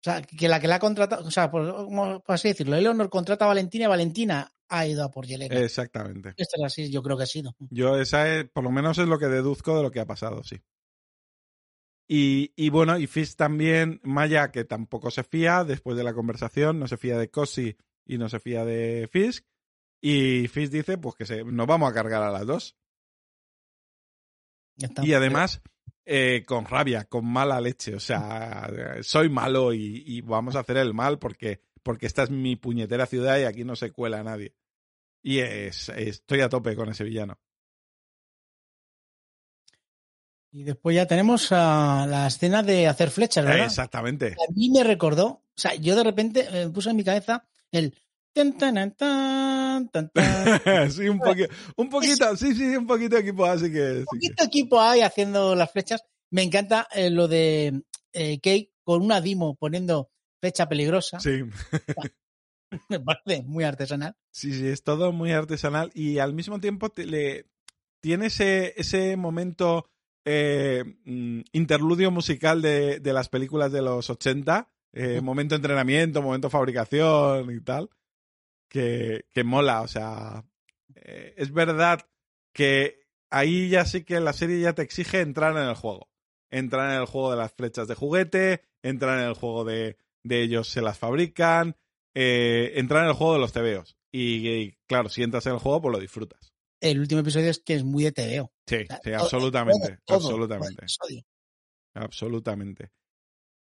[0.00, 3.44] o sea, que la que la ha contratado, o sea, por, así decirlo, Eleonor contrata
[3.44, 5.58] a Valentina y Valentina ha ido a por Yelena.
[5.58, 6.34] Exactamente.
[6.36, 7.56] Esto es así, yo creo que ha sido.
[7.70, 10.44] Yo esa es, por lo menos es lo que deduzco de lo que ha pasado,
[10.44, 10.62] sí.
[12.06, 16.78] Y, y bueno, y Fisk también, Maya, que tampoco se fía después de la conversación,
[16.78, 19.44] no se fía de Cosi y no se fía de Fisk.
[20.00, 22.76] Y Fisk dice, pues que se, nos vamos a cargar a las dos.
[24.76, 25.04] Ya está.
[25.04, 25.60] Y además,
[26.10, 27.94] eh, con rabia, con mala leche.
[27.94, 28.70] O sea,
[29.02, 33.04] soy malo y, y vamos a hacer el mal porque, porque esta es mi puñetera
[33.04, 34.54] ciudad y aquí no se cuela nadie.
[35.22, 37.38] Y es, estoy a tope con ese villano.
[40.50, 43.66] Y después ya tenemos a la escena de hacer flechas, ¿verdad?
[43.66, 44.32] Exactamente.
[44.32, 47.46] A mí me recordó, o sea, yo de repente eh, me puse en mi cabeza
[47.70, 47.94] el
[50.90, 54.04] sí, un poquito, un poquito, sí, sí, un poquito de equipo, así que sí que-
[54.04, 56.02] poquito equipo hay haciendo las flechas.
[56.30, 61.20] Me encanta eh, lo de eh, Kate con una Dimo poniendo flecha peligrosa.
[61.20, 61.42] sí,
[62.90, 64.14] Me parece muy artesanal.
[64.30, 67.46] sí, sí, es todo muy artesanal y al mismo tiempo te- le,
[68.02, 69.88] tiene ese, ese momento
[70.26, 76.50] eh, mm, interludio musical de, de las películas de los 80, eh, momento entrenamiento, momento
[76.50, 77.88] fabricación y tal,
[78.68, 80.44] que, que mola, o sea,
[80.94, 82.06] eh, es verdad
[82.52, 86.08] que ahí ya sí que la serie ya te exige entrar en el juego.
[86.50, 90.42] Entrar en el juego de las flechas de juguete, entrar en el juego de, de
[90.42, 91.76] ellos se las fabrican,
[92.14, 93.96] eh, entrar en el juego de los tebeos.
[94.10, 96.52] Y, y, claro, si entras en el juego, pues lo disfrutas.
[96.80, 98.52] El último episodio es que es muy de TVO.
[98.66, 101.18] Sí, sea, sí, absolutamente, Todo, todo, absolutamente, todo
[101.94, 102.90] absolutamente.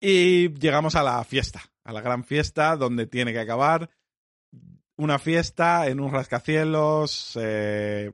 [0.01, 3.91] Y llegamos a la fiesta, a la gran fiesta donde tiene que acabar.
[5.03, 8.13] Una fiesta en un rascacielos eh,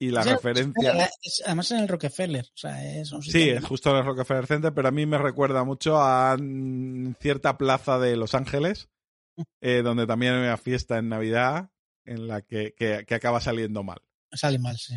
[0.00, 1.08] y la el- referencia...
[1.22, 2.44] es- además en el Rockefeller.
[2.44, 5.18] O sea, es un Sí, es justo en el Rockefeller Center, pero a mí me
[5.18, 8.88] recuerda mucho a mm, cierta plaza de Los Ángeles,
[9.60, 11.70] eh, donde también hay una fiesta en Navidad
[12.04, 14.00] en la que, que- que acaba saliendo mal.
[14.32, 14.96] Sale mal, sí.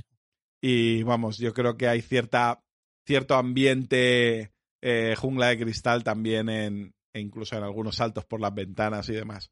[0.62, 2.63] Y vamos, yo creo que hay cierta,
[3.06, 8.54] cierto ambiente eh, jungla de cristal también en, e incluso en algunos saltos por las
[8.54, 9.52] ventanas y demás.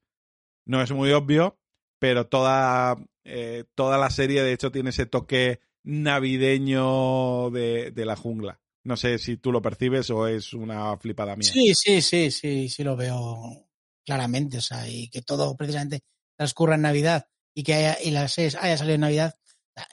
[0.65, 1.57] No es muy obvio,
[1.99, 8.15] pero toda, eh, toda la serie de hecho tiene ese toque navideño de, de la
[8.15, 8.59] jungla.
[8.83, 11.51] No sé si tú lo percibes o es una flipada mía.
[11.51, 13.67] Sí, sí, sí, sí, sí lo veo
[14.05, 14.57] claramente.
[14.59, 16.01] O sea, y que todo precisamente
[16.37, 19.35] transcurra en Navidad y que haya, y la serie haya salido en Navidad,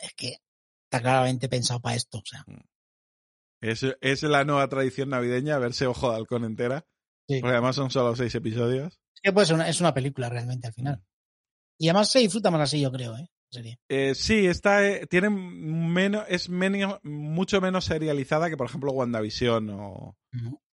[0.03, 0.39] es que
[0.85, 2.19] está claramente pensado para esto.
[2.19, 2.45] O sea,
[3.61, 6.87] Es, es la nueva tradición navideña verse Ojo de Halcón entera.
[7.27, 7.41] Sí.
[7.41, 9.01] Porque además son solo seis episodios.
[9.15, 11.03] es que pues, una, es una película realmente al final.
[11.79, 13.29] Y además se disfruta más así, yo creo, ¿eh?
[13.51, 13.79] Serie.
[13.89, 19.71] Eh, sí, está, eh, tiene menos, es menos, mucho menos serializada que, por ejemplo, WandaVision
[19.71, 20.17] o...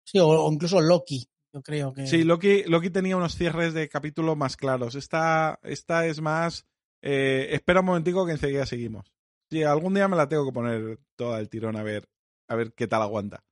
[0.04, 2.06] Sí, o, o incluso Loki, yo creo que.
[2.06, 4.94] Sí, Loki, Loki tenía unos cierres de capítulo más claros.
[4.94, 6.66] Esta, esta es más...
[7.02, 9.12] eh, espera un momentico que enseguida seguimos.
[9.50, 12.08] Sí, algún día me la tengo que poner toda el tirón a ver,
[12.48, 13.42] a ver qué tal aguanta.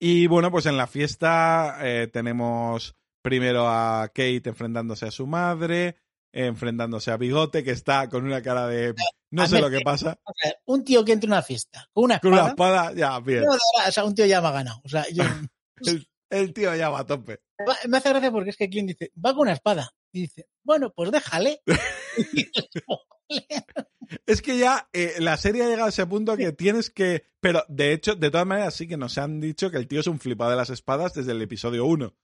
[0.00, 1.78] Y bueno, pues en la fiesta
[2.12, 2.94] tenemos
[3.26, 5.96] primero a Kate enfrentándose a su madre,
[6.32, 8.94] enfrentándose a Bigote, que está con una cara de
[9.32, 10.16] no sé lo que pasa.
[10.64, 12.90] Un tío que entre en una fiesta con una Con una espada.
[12.90, 13.44] espada, ya, bien.
[13.48, 14.80] o sea, un tío ya me ha ganado.
[14.84, 15.24] O sea, yo,
[15.78, 17.40] El, el tío ya va a tope.
[17.88, 19.90] Me hace gracia porque es que Clint dice, va con una espada.
[20.12, 21.62] Y dice, bueno, pues déjale.
[24.24, 27.24] Es que ya eh, la serie ha llegado a ese punto que tienes que.
[27.40, 30.06] Pero de hecho, de todas maneras, sí que nos han dicho que el tío es
[30.06, 32.14] un flipado de las espadas desde el episodio 1.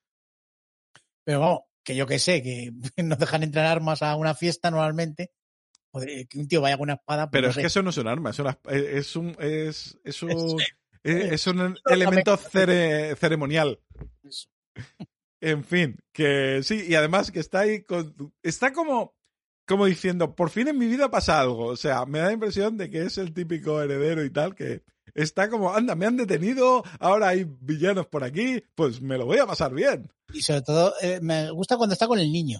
[1.24, 5.32] Pero vamos, que yo que sé, que no dejan entrar armas a una fiesta normalmente.
[5.92, 7.26] Joder, que un tío vaya con una espada.
[7.30, 7.61] pues Pero no es sé.
[7.61, 9.37] que eso no es un arma, es, una- es un.
[9.38, 10.30] Es, es un,
[11.04, 13.78] Es- un elemento cere- ceremonial.
[15.40, 18.14] En fin, que sí, y además que está ahí con.
[18.42, 19.14] Está como.
[19.64, 21.66] Como diciendo, por fin en mi vida pasa algo.
[21.66, 24.82] O sea, me da la impresión de que es el típico heredero y tal, que
[25.14, 29.38] está como, anda, me han detenido, ahora hay villanos por aquí, pues me lo voy
[29.38, 30.11] a pasar bien.
[30.33, 32.59] Y sobre todo, eh, me gusta cuando está con el niño.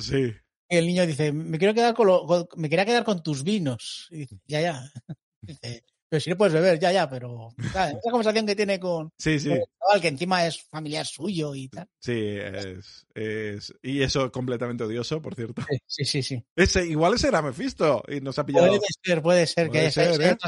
[0.00, 0.32] Sí.
[0.68, 3.42] Y el niño dice, me quiero quedar con, lo- con- me quería quedar con tus
[3.42, 4.06] vinos.
[4.10, 4.92] Y dice, ya, ya.
[5.42, 7.94] Dice, pero si no puedes beber, ya, ya, pero ¿sabes?
[7.94, 11.54] esa conversación que tiene con, Sí, sí, con el chaval, que encima es familiar suyo
[11.54, 11.86] y tal.
[11.98, 15.62] sí, es, es- Y eso completamente odioso, por cierto.
[15.86, 16.44] Sí, sí, sí.
[16.54, 19.90] Ese, igual ese era Mephisto y nos ha pillado Puede ser, puede ser que Puede
[19.92, 20.38] ser, se haya ¿eh?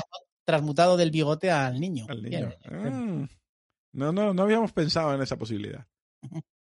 [0.53, 2.05] Transmutado del bigote al niño.
[2.11, 2.53] al niño.
[2.71, 3.29] Bien.
[3.31, 3.37] Ah.
[3.95, 5.87] No, no, no habíamos pensado en esa posibilidad.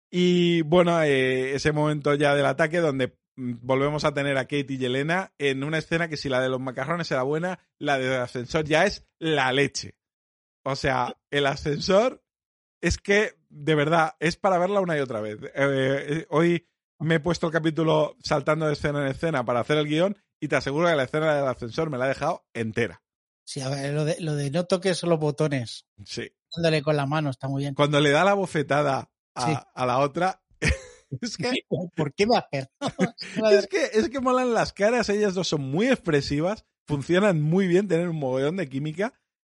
[0.10, 4.66] Y bueno, eh, ese momento ya del ataque donde mm, volvemos a tener a Kate
[4.70, 8.22] y Yelena en una escena que si la de los macarrones era buena, la del
[8.22, 9.96] ascensor ya es la leche.
[10.64, 12.24] O sea, el ascensor
[12.82, 15.38] es que, de verdad, es para verla una y otra vez.
[15.44, 16.66] Eh, eh, hoy
[17.00, 20.48] me he puesto el capítulo saltando de escena en escena para hacer el guion y
[20.48, 23.02] te aseguro que la escena del ascensor me la he dejado entera.
[23.46, 26.32] Sí, a ver, lo de, lo de no toques los botones, Sí.
[26.56, 27.76] dándole con la mano, está muy bien.
[27.76, 29.54] Cuando le da la bofetada a, Sí.
[29.76, 30.42] a la otra,
[31.22, 31.52] es que
[31.96, 32.36] ¿Por qué me
[33.52, 37.88] Es que, es que molan las caras, ellas dos son muy expresivas, funcionan muy bien,
[37.88, 39.14] tienen un mogollón de química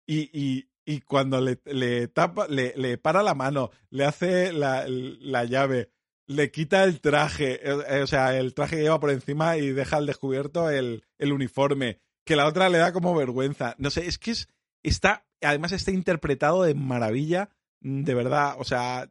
[0.06, 4.84] y, y, y cuando le, le tapa, le, le para la mano, le hace la,
[4.86, 5.90] la llave,
[6.26, 9.96] le quita el traje, eh, o sea, el traje que lleva por encima y deja
[9.96, 13.74] al descubierto el, el uniforme, que la otra le da como vergüenza.
[13.78, 14.48] No sé, es que es,
[14.82, 17.48] está, además está interpretado de maravilla,
[17.80, 19.10] de verdad, o sea,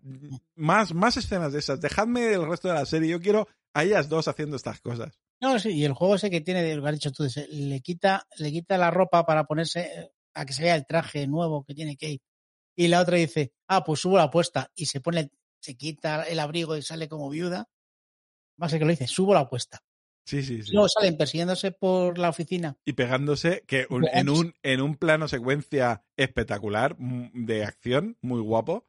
[0.53, 1.81] más, más escenas de esas.
[1.81, 5.19] Dejadme el resto de la serie, yo quiero a ellas dos haciendo estas cosas.
[5.41, 8.27] No, sí, y el juego ese que tiene, lo que has dicho tú, le quita,
[8.37, 11.97] le quita la ropa para ponerse, a que se vea el traje nuevo que tiene
[11.97, 12.21] Kate.
[12.75, 14.69] Y la otra dice, ah, pues subo la apuesta.
[14.75, 17.67] Y se pone, se quita el abrigo y sale como viuda.
[18.57, 19.81] Más que lo dice, subo la apuesta.
[20.27, 20.71] Sí, sí, sí.
[20.71, 22.75] Y luego salen persiguiéndose por la oficina.
[22.83, 28.41] Y pegándose, que un- en, un, en un plano secuencia espectacular, mm, de acción, muy
[28.41, 28.85] guapo.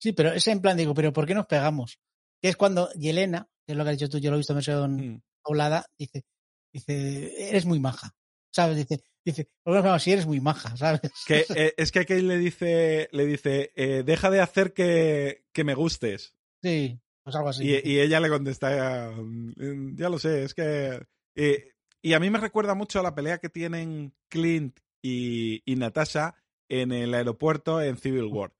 [0.00, 1.98] Sí, pero ese en plan digo, pero ¿por qué nos pegamos?
[2.40, 4.54] Que es cuando Yelena, que es lo que has dicho tú, yo lo he visto
[4.54, 5.22] en versión Mm.
[5.46, 6.24] doblada, dice,
[6.72, 8.14] dice, eres muy maja.
[8.50, 8.76] ¿Sabes?
[8.78, 10.76] Dice, dice, ¿por qué nos pegamos si eres muy maja?
[10.78, 11.00] ¿Sabes?
[11.26, 15.64] Que, eh, es que Kate le dice, le dice eh, deja de hacer que, que
[15.64, 16.34] me gustes.
[16.62, 17.64] Sí, pues algo así.
[17.64, 21.04] Y, y ella le contesta, "Mm, ya lo sé, es que...
[21.34, 21.70] eh,
[22.02, 26.34] y a mí me recuerda mucho a la pelea que tienen Clint y, y Natasha
[26.68, 28.52] en el aeropuerto en Civil War.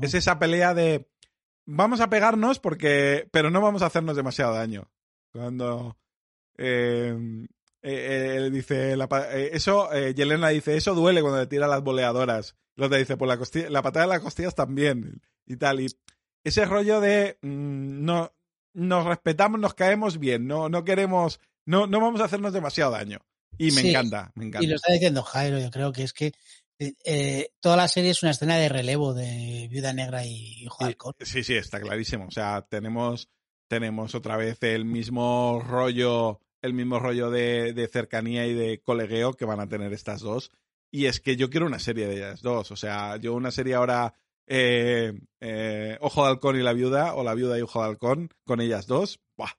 [0.00, 1.08] Es esa pelea de
[1.66, 4.88] vamos a pegarnos porque pero no vamos a hacernos demasiado daño.
[5.32, 5.96] Cuando
[6.58, 7.14] eh,
[7.82, 11.82] eh, él dice la eh, eso eh, Yelena dice eso duele cuando le tira las
[11.82, 12.56] boleadoras.
[12.76, 15.88] Lo te dice por la costilla, la patada de las costillas también y tal y
[16.44, 18.32] ese rollo de mm, no
[18.74, 23.18] nos respetamos, nos caemos bien, no no queremos no no vamos a hacernos demasiado daño.
[23.58, 23.90] Y me Sí.
[23.90, 24.64] encanta, me encanta.
[24.64, 26.32] Y lo está diciendo Jairo, yo creo que es que
[26.78, 30.68] eh, eh, toda la serie es una escena de relevo de Viuda Negra y Y-
[30.80, 31.14] Halcón.
[31.20, 32.26] Sí, sí, está clarísimo.
[32.26, 33.28] O sea, tenemos,
[33.68, 39.34] tenemos otra vez el mismo rollo, el mismo rollo de, de cercanía y de colegueo
[39.34, 40.50] que van a tener estas dos.
[40.90, 42.70] Y es que yo quiero una serie de ellas dos.
[42.72, 44.14] O sea, yo una serie ahora,
[44.46, 48.28] eh, eh, Ojo de Halcón y la Viuda, o la Viuda y Ojo de Halcón,
[48.44, 49.20] con ellas dos.
[49.36, 49.50] ¡buah!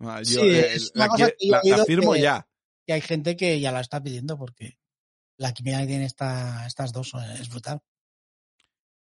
[0.00, 2.48] Ah, Yo, Sí, eh, es la, que firmo que- ya.
[2.86, 4.78] Y hay gente que ya la está pidiendo porque
[5.38, 7.80] la química que tienen esta, estas dos es brutal.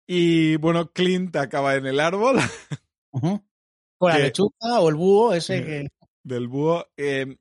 [0.06, 2.38] Y bueno, Clint acaba en el árbol.
[3.10, 3.42] Con
[4.10, 5.88] la lechuga o el búho ese que...
[6.24, 6.86] del búho.
[6.96, 7.36] eh,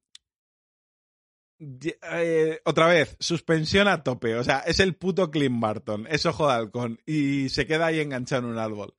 [1.61, 4.35] eh, otra vez, suspensión a tope.
[4.35, 6.07] O sea, es el puto Clint Barton.
[6.09, 6.99] Es ojo de halcón.
[7.05, 8.95] Y se queda ahí enganchado en un árbol.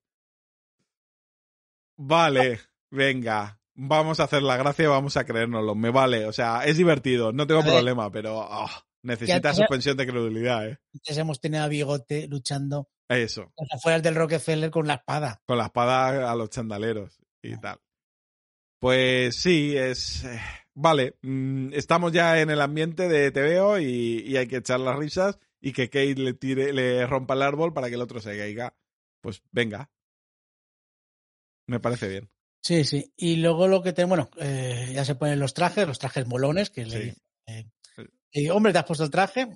[1.96, 3.60] Vale, venga.
[3.74, 5.74] Vamos a hacer la gracia y vamos a creérnoslo.
[5.74, 6.26] Me vale.
[6.26, 7.32] O sea, es divertido.
[7.32, 8.70] No tengo problema, pero ah,
[9.02, 10.78] necesita Ya- suspensión de credulidad, ¿eh?
[10.94, 13.52] Antes hemos tenido a Bigote luchando Eso.
[13.56, 15.42] las afueras del Rockefeller con la espada.
[15.46, 17.78] Con la espada a los chandaleros y tal.
[18.78, 20.24] Pues sí, es.
[20.24, 20.40] eh,
[20.74, 24.96] Vale, mm, estamos ya en el ambiente de TVO y, y hay que echar las
[24.96, 28.36] risas y que Kate le tire, le rompa el árbol para que el otro se
[28.36, 28.74] caiga.
[29.20, 29.90] Pues venga.
[31.68, 32.30] Me parece bien.
[32.62, 33.12] Sí, sí.
[33.16, 36.70] Y luego lo que tenemos, bueno, eh, ya se ponen los trajes, los trajes molones,
[36.70, 37.66] que le dicen, eh,
[38.32, 39.48] eh, hombre, ¿te has puesto el traje?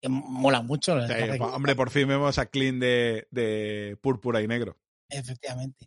[0.00, 1.00] Que mola mucho.
[1.06, 4.78] Sí, que- hombre, por fin vemos a Clint de, de púrpura y negro.
[5.08, 5.86] Efectivamente.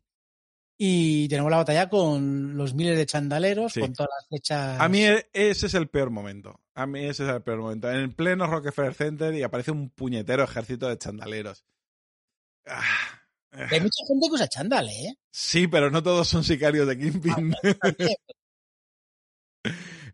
[0.77, 3.79] Y tenemos la batalla con los miles de chandaleros, Sí.
[3.79, 4.79] con todas las flechas.
[4.79, 6.59] A mí e- ese es el peor momento.
[6.73, 7.89] A mí ese es el peor momento.
[7.89, 11.63] En el pleno Rockefeller Center y aparece un puñetero ejército de chandaleros.
[12.67, 12.81] Ah.
[13.51, 15.15] Hay mucha gente que usa chándal, ¿eh?
[15.31, 17.53] Sí, pero no todos son sicarios de Kingpin.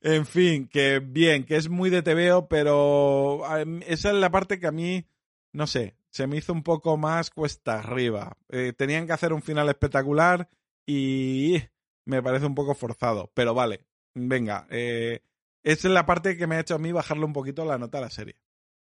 [0.01, 4.29] en fin, que bien, que es muy de TVO, pero a mí- esa es la
[4.31, 5.05] parte que a mí,
[5.53, 8.37] no sé, se me hizo un poco más cuesta arriba.
[8.49, 10.49] Eh, tenían que hacer un final espectacular
[10.85, 11.57] y
[12.05, 15.21] me parece un poco forzado, pero vale, venga, eh,
[15.63, 17.99] esa es la parte que me ha hecho a mí bajarle un poquito la nota
[17.99, 18.37] a la serie.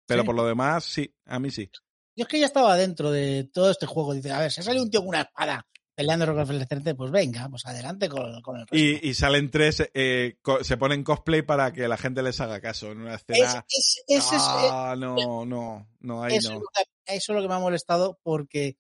[0.08, 0.26] Pero ¿Sí?
[0.26, 1.70] por lo demás, sí, a mí sí.
[2.16, 4.14] Yo es que ya estaba dentro de todo este juego.
[4.14, 7.48] Dice, a ver, si sale un tío con una espada peleando Rockefeller Center, pues venga,
[7.50, 8.76] pues adelante con, con el resto.
[8.76, 12.60] Y, y salen tres, eh, co- se ponen cosplay para que la gente les haga
[12.60, 13.66] caso en una Es- escena.
[13.70, 16.56] es- es- ah, no, no, no, ahí eso, no.
[16.56, 18.78] es lo que, eso es lo que me ha molestado porque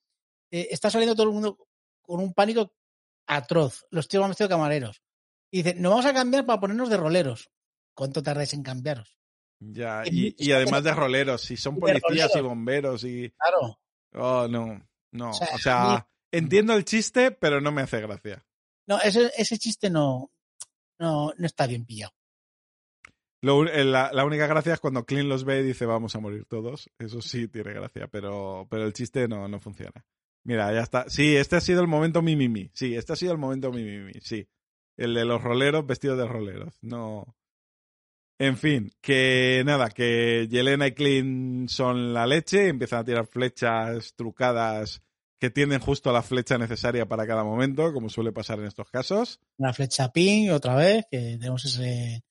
[0.52, 1.58] eh, está saliendo todo el mundo
[2.02, 2.74] con un pánico
[3.28, 3.86] atroz.
[3.89, 5.02] Los tíos van vestidos de camareros.
[5.52, 7.50] Y dicen, nos vamos a cambiar para ponernos de roleros.
[7.94, 9.17] ¿Cuánto tardáis en cambiaros?
[9.60, 13.30] Ya, y, además de roleros, si son policías y bomberos y...
[13.30, 13.80] Claro.
[14.13, 15.30] Oh, no, no.
[15.30, 18.44] O sea, O entiendo el chiste, pero no me hace gracia.
[18.88, 20.32] No, ese, ese chiste no,
[21.00, 22.13] no, no está bien pillado.
[23.41, 26.89] Eh, la, única gracia es cuando Clint los ve y dice vamos a morir todos.
[26.99, 30.06] Eso sí tiene gracia, pero, pero el chiste no, no funciona.
[30.43, 31.10] Mira, ya está.
[31.10, 32.69] Sí, este ha sido el momento mimimi.
[32.73, 34.13] Sí, este ha sido el momento mimimi.
[34.21, 34.47] Sí.
[34.97, 36.77] El de los roleros vestidos de roleros.
[36.82, 37.36] No.
[38.39, 44.15] En fin, que nada, que Yelena y Clint son la leche, empiezan a tirar flechas
[44.15, 45.04] trucadas
[45.39, 49.39] que tienen justo la flecha necesaria para cada momento, como suele pasar en estos casos.
[49.58, 52.23] Una flecha ping otra vez, que tenemos ese,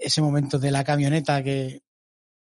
[0.00, 1.82] ese momento de la camioneta que,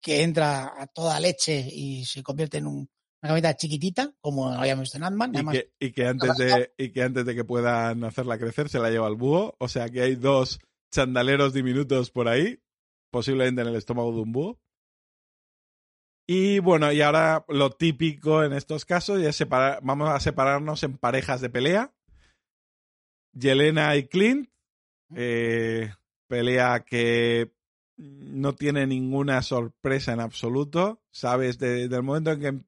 [0.03, 2.89] que entra a toda leche y se convierte en un-
[3.23, 5.33] una camioneta chiquitita, como habíamos visto en Ant-Man.
[5.35, 8.79] Y que, y, que antes de, y que antes de que puedan hacerla crecer se
[8.79, 9.57] la lleva al búho.
[9.59, 10.61] O sea que hay dos
[10.93, 12.61] chandaleros diminutos por ahí,
[13.11, 14.61] posiblemente en el estómago de un búho.
[16.29, 20.99] Y bueno, y ahora lo típico en estos casos es separar, vamos a separarnos en
[20.99, 21.93] parejas de pelea.
[23.33, 24.49] Yelena y Clint.
[25.15, 25.93] eh,
[26.27, 27.53] pelea que
[27.97, 31.03] no tiene ninguna sorpresa en absoluto.
[31.11, 32.61] Sabes, desde el momento en que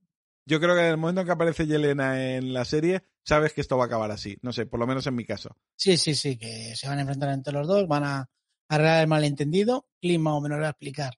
[0.47, 3.61] yo creo que desde el momento en que aparece Yelena en la serie, sabes que
[3.61, 4.39] esto va a acabar así.
[4.41, 5.55] No sé, por lo menos en mi caso.
[5.77, 8.31] Sí, sí, sí, que se van a enfrentar entre los dos, van a
[8.69, 9.87] arreglar el malentendido.
[10.01, 11.13] Clint más o menos va a explicar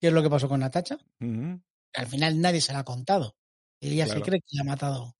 [0.00, 0.98] qué es lo que pasó con Natacha.
[1.20, 3.36] Al final nadie se la ha contado.
[3.80, 4.20] Ella Claro.
[4.20, 5.16] se cree que le ha matado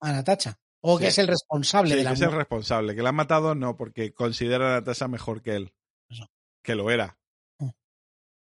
[0.00, 0.58] a Natacha.
[0.86, 2.94] O que es el responsable Sí, de la que es el responsable.
[2.94, 5.72] Que la han matado, no, porque considera a Natasha mejor que él.
[6.64, 7.16] Que lo era.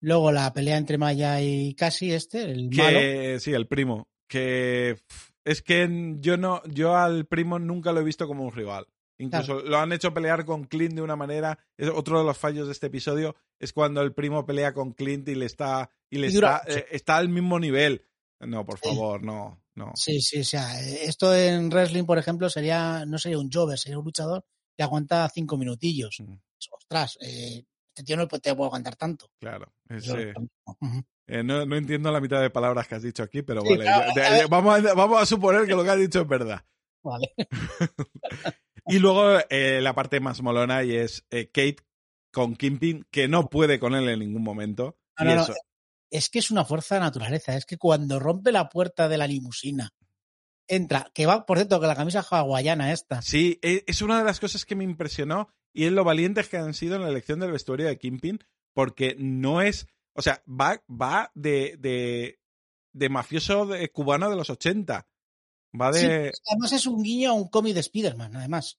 [0.02, 2.98] Luego la pelea entre Maya y Cassie, este, el malo.
[2.98, 4.08] Que, sí, el primo.
[4.26, 4.98] Que
[5.44, 8.86] Es que yo no, yo al primo nunca lo he visto como un rival.
[9.18, 11.58] Incluso lo han hecho pelear con Clint de una manera.
[11.76, 15.28] Es otro de los fallos de este episodio es cuando el primo pelea con Clint
[15.28, 18.06] y le está y le está, eh, está al mismo nivel.
[18.40, 19.92] No, por favor, no, no.
[19.94, 23.98] Sí, sí, o sea, esto en wrestling, por ejemplo, sería no sería un jobber, sería
[23.98, 26.16] un luchador que aguanta cinco minutillos.
[26.20, 26.36] Mm.
[26.72, 27.64] Ostras, eh,
[28.00, 29.30] este tío no te puede aguantar tanto.
[29.38, 29.72] Claro.
[29.88, 33.84] Eh, no, no, entiendo la mitad de palabras que has dicho aquí, pero vale.
[34.48, 36.64] vamos, a, vamos a suponer que lo que has dicho es verdad.
[37.02, 37.32] Vale.
[38.86, 41.78] y luego eh, la parte más molona y es eh, Kate
[42.30, 44.98] con Kimping, que no puede con él en ningún momento.
[46.10, 47.56] Es que es una fuerza de naturaleza.
[47.56, 49.94] Es que cuando rompe la puerta de la limusina,
[50.68, 53.22] entra, que va, por cierto, que la camisa hawaiana esta.
[53.22, 56.56] Sí, e, es una de las cosas que me impresionó y es lo valientes que
[56.56, 58.38] han sido en la elección del vestuario de Kimping,
[58.74, 62.40] porque no es o sea, va, va de, de,
[62.92, 65.08] de mafioso cubano de los 80.
[65.80, 66.32] Va de.
[66.50, 68.78] además es un guiño a un cómic de Spider-Man, además.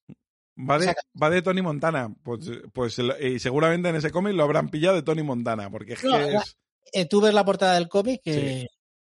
[0.58, 2.14] Va de, va de Tony Montana.
[2.22, 6.02] Pues, pues y seguramente en ese cómic lo habrán pillado de Tony Montana, porque es
[6.02, 6.58] que es...
[6.94, 8.68] Eh, tú ves la portada del cómic y,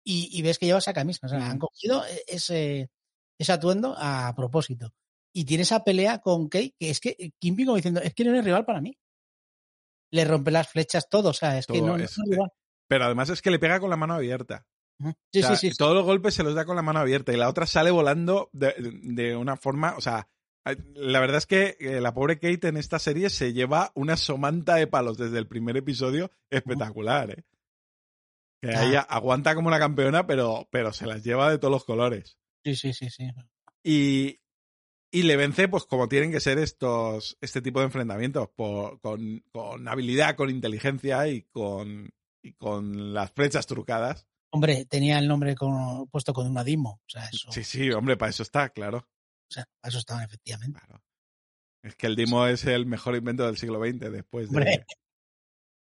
[0.05, 1.27] y, ves que lleva esa camisa.
[1.27, 2.91] O sea, han cogido e, ese,
[3.39, 4.93] ese atuendo a propósito.
[5.35, 8.35] Y tiene esa pelea con Kate, que es que Kimby como diciendo, es que no
[8.35, 8.97] es rival para mí
[10.13, 12.53] le rompe las flechas todo, o sea, es que no, es, igual.
[12.87, 14.67] Pero además es que le pega con la mano abierta.
[15.33, 17.49] Sí, sí, sí, Todos los golpes se los da con la mano abierta y la
[17.49, 20.29] otra sale volando de, una forma, o sea,
[20.95, 24.77] la verdad es que eh, la pobre Kate en esta serie se lleva una somanta
[24.77, 27.45] de palos desde el primer episodio espectacular, ¿eh?
[28.61, 32.39] Que ella aguanta como una campeona, pero, pero se las lleva de todos los colores.
[32.63, 33.29] Sí, sí, sí, sí.
[33.83, 34.39] Y,
[35.15, 39.45] y le vence, pues como tienen que ser estos, este tipo de enfrentamientos, por, con,
[39.53, 42.11] con, habilidad, con inteligencia y con,
[42.43, 44.27] y con las flechas trucadas.
[44.51, 47.03] Hombre, tenía el nombre con, puesto con un Dimo.
[47.05, 47.53] O sea, eso...
[47.53, 48.99] Sí, sí, hombre, para eso está, claro.
[48.99, 50.81] O sea, para eso estaban, efectivamente.
[50.81, 51.03] Claro.
[51.83, 54.85] Es que el Dimo es el mejor invento del siglo XX después de.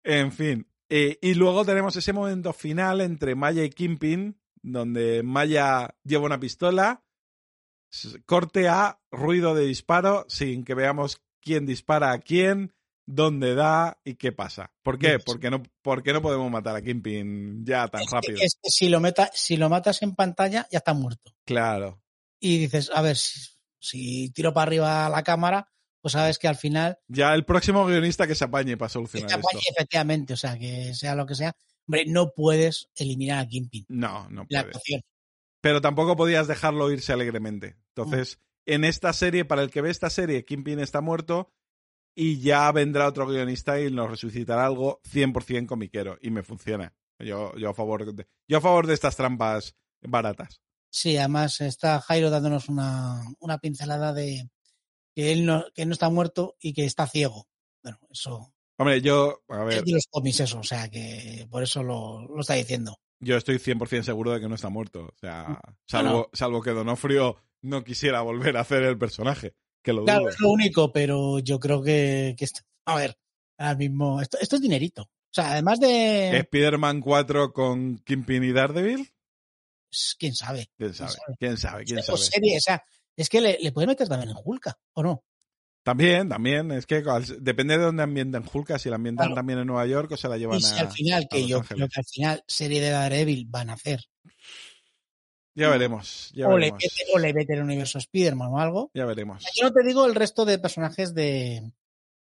[0.03, 0.67] En fin.
[0.89, 6.39] Eh, y luego tenemos ese momento final entre Maya y Kimpin, donde Maya lleva una
[6.39, 7.03] pistola
[8.25, 12.73] corte a ruido de disparo sin que veamos quién dispara a quién,
[13.05, 14.71] dónde da y qué pasa.
[14.83, 15.19] ¿Por qué?
[15.19, 18.37] Porque no, porque no podemos matar a Kimpin ya tan rápido.
[18.41, 21.33] Es que si, lo meta, si lo matas en pantalla, ya está muerto.
[21.45, 22.01] Claro.
[22.39, 25.67] Y dices, a ver, si, tiro para arriba la cámara,
[26.01, 26.97] pues sabes que al final.
[27.07, 30.57] Ya el próximo guionista que se apañe para solucionar que se apañe, efectivamente, o sea,
[30.57, 31.53] que sea lo que sea.
[31.87, 33.85] Hombre, no puedes eliminar a Kimpin.
[33.89, 34.77] No, no puedes
[35.61, 37.77] pero tampoco podías dejarlo irse alegremente.
[37.95, 41.53] Entonces, en esta serie, para el que ve esta serie, Kingpin está muerto
[42.15, 46.93] y ya vendrá otro guionista y nos resucitará algo 100% comiquero y me funciona.
[47.19, 50.61] Yo, yo, a favor de, yo a favor de estas trampas baratas.
[50.89, 54.49] Sí, además está Jairo dándonos una, una pincelada de
[55.15, 57.47] que él no, que no está muerto y que está ciego.
[57.83, 58.53] Bueno, eso.
[58.77, 59.83] Hombre, yo, a ver.
[59.85, 64.03] los cómics eso, o sea que por eso lo, lo está diciendo yo estoy 100%
[64.03, 65.05] seguro de que no está muerto.
[65.05, 69.53] O sea, mm, salvo, salvo que Donofrio no quisiera volver a hacer el personaje.
[69.83, 72.45] Que lo claro, es lo único, pero yo creo que, que
[72.85, 73.17] a ver,
[73.57, 75.03] ahora mismo, esto, esto es dinerito.
[75.03, 76.37] O sea, además de.
[76.37, 79.11] ¿Spider-Man 4 con Kingpin y Daredevil?
[80.17, 80.69] ¿Quién sabe?
[80.77, 81.13] ¿Quién sabe?
[81.39, 81.85] ¿Quién sabe?
[81.85, 82.17] ¿Quién sabe?
[82.17, 82.83] Serie, o sea,
[83.15, 85.23] es que le, le puede meter también en Hulka, ¿o no?
[85.83, 86.71] También, también.
[86.71, 87.03] Es que
[87.39, 90.37] depende de dónde ambienten Hulk, si la ambientan también en Nueva York o se la
[90.37, 93.69] llevan y si al final, que yo creo que al final serie de Daredevil van
[93.69, 94.01] a hacer.
[95.53, 96.31] Ya veremos.
[96.33, 96.81] Ya o, veremos.
[96.81, 98.91] Le o le meten el universo Spider-Man o algo.
[98.93, 99.43] Ya veremos.
[99.55, 101.73] Yo no te digo el resto de personajes de,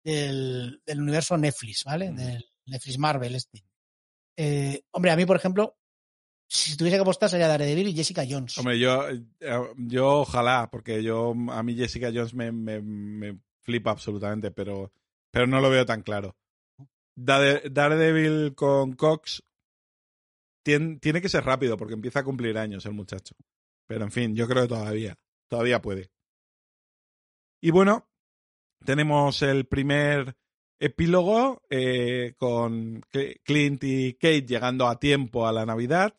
[0.02, 2.10] del, del universo Netflix, ¿vale?
[2.10, 2.16] Mm.
[2.16, 3.64] Del Netflix Marvel este.
[4.36, 5.76] Eh, hombre, a mí, por ejemplo,
[6.54, 8.56] si tuviese que apostar sería Daredevil y Jessica Jones.
[8.58, 9.20] Hombre, yo, eh,
[9.76, 14.92] yo ojalá, porque yo a mí Jessica Jones me, me, me flipa absolutamente, pero,
[15.32, 16.36] pero no lo veo tan claro.
[17.16, 19.42] Daredevil con Cox
[20.62, 23.34] tiene, tiene que ser rápido porque empieza a cumplir años el muchacho.
[23.88, 26.10] Pero en fin, yo creo que todavía, todavía puede.
[27.60, 28.08] Y bueno,
[28.84, 30.36] tenemos el primer
[30.78, 33.02] epílogo eh, con
[33.44, 36.14] Clint y Kate llegando a tiempo a la Navidad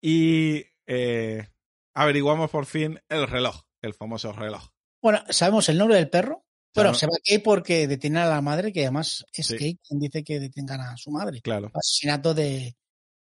[0.00, 1.48] y eh,
[1.94, 4.68] averiguamos por fin el reloj, el famoso reloj.
[5.02, 8.72] Bueno, sabemos el nombre del perro, pero se va Kate porque detiene a la madre,
[8.72, 11.40] que además es Kate quien dice que detengan a su madre.
[11.40, 11.70] Claro.
[11.74, 12.76] Asesinato de,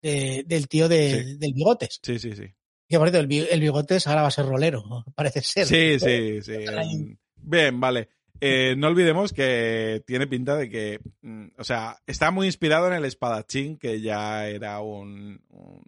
[0.01, 1.99] del tío de, del Bigotes.
[2.03, 2.53] Sí, sí, sí.
[2.87, 4.83] Que por el, el Bigotes ahora va a ser rolero,
[5.15, 5.65] parece ser.
[5.65, 7.17] Sí, sí, sí.
[7.35, 8.09] Bien, vale.
[8.43, 12.93] Eh, no olvidemos que tiene pinta de que, mm, o sea, está muy inspirado en
[12.93, 15.83] el espadachín, que ya era un un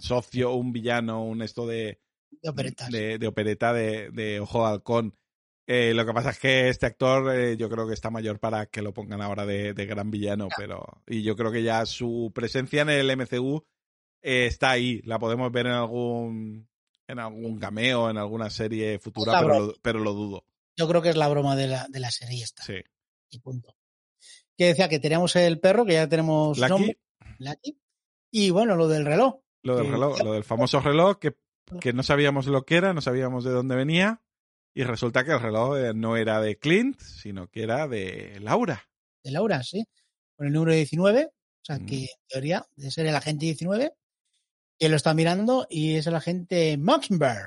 [0.00, 2.00] socio, un villano, un esto de,
[2.42, 2.90] De operetas.
[2.90, 5.16] de, de opereta de, de Ojo de Halcón.
[5.68, 8.66] Eh, lo que pasa es que este actor eh, yo creo que está mayor para
[8.66, 12.30] que lo pongan ahora de, de gran villano, pero y yo creo que ya su
[12.32, 13.66] presencia en el MCU
[14.22, 16.68] eh, está ahí, la podemos ver en algún
[17.08, 20.44] en algún cameo, en alguna serie futura, pero lo, pero lo dudo.
[20.76, 22.62] Yo creo que es la broma de la, de la serie esta.
[22.62, 22.76] Sí.
[23.30, 23.76] Y punto.
[24.56, 26.98] Que decía que teníamos el perro, que ya tenemos Lucky, nombre,
[27.38, 27.78] Lucky.
[28.30, 29.40] Y bueno, lo del reloj.
[29.66, 31.36] Lo del reloj, lo del famoso reloj que,
[31.80, 34.22] que no sabíamos lo que era, no sabíamos de dónde venía
[34.74, 38.88] y resulta que el reloj eh, no era de Clint, sino que era de Laura.
[39.24, 39.84] de Laura, sí,
[40.36, 41.30] con el número 19, o
[41.62, 41.86] sea Mm.
[41.86, 43.92] que en teoría debe ser el agente 19,
[44.78, 47.46] que lo está mirando y es el agente Mockingbird.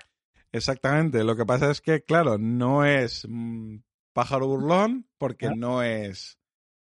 [0.51, 1.23] Exactamente.
[1.23, 3.77] Lo que pasa es que, claro, no es mm,
[4.13, 5.55] pájaro burlón porque Claro.
[5.55, 6.39] no es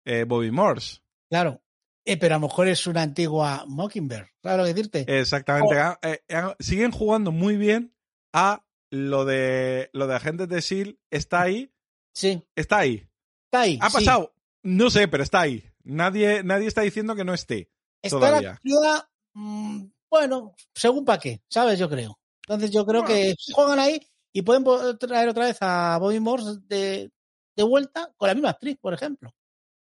[0.05, 0.99] eh, Bobby Morse.
[1.29, 1.62] Claro,
[2.05, 5.19] Eh, pero a lo mejor es una antigua Mockingbird, ¿sabes lo que decirte?
[5.19, 5.75] Exactamente.
[5.77, 5.79] Oh.
[5.81, 6.19] Ah, eh,
[6.59, 7.95] siguen jugando muy bien
[8.33, 10.99] a lo de lo de agentes de SEAL.
[11.09, 11.73] Está ahí,
[12.13, 13.09] sí, está ahí.
[13.45, 13.79] está ahí.
[13.81, 13.93] Ha sí.
[13.93, 14.35] pasado.
[14.63, 15.63] No sé, pero está ahí.
[15.83, 17.69] Nadie, nadie está diciendo que no esté.
[18.01, 18.51] Está todavía.
[18.51, 21.79] la ciudad, mm, bueno, según para qué, ¿sabes?
[21.79, 22.19] Yo creo.
[22.47, 24.65] Entonces yo creo Bueno, que juegan ahí y pueden
[24.97, 27.11] traer otra vez a Bobby Morse de,
[27.55, 29.33] de vuelta con la misma actriz, por ejemplo.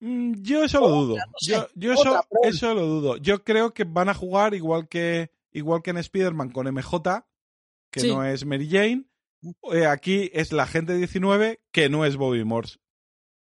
[0.01, 1.17] Mm, Yo eso lo dudo.
[1.41, 3.17] Yo, eso, eso lo dudo.
[3.19, 7.27] Yo creo que van a jugar igual que, igual que en Spider-Man con MJ,
[7.91, 8.09] que Sí.
[8.09, 9.05] no es Mary Jane.
[9.73, 12.79] Eh, aquí es la gente 19, que no es Bobby Morse.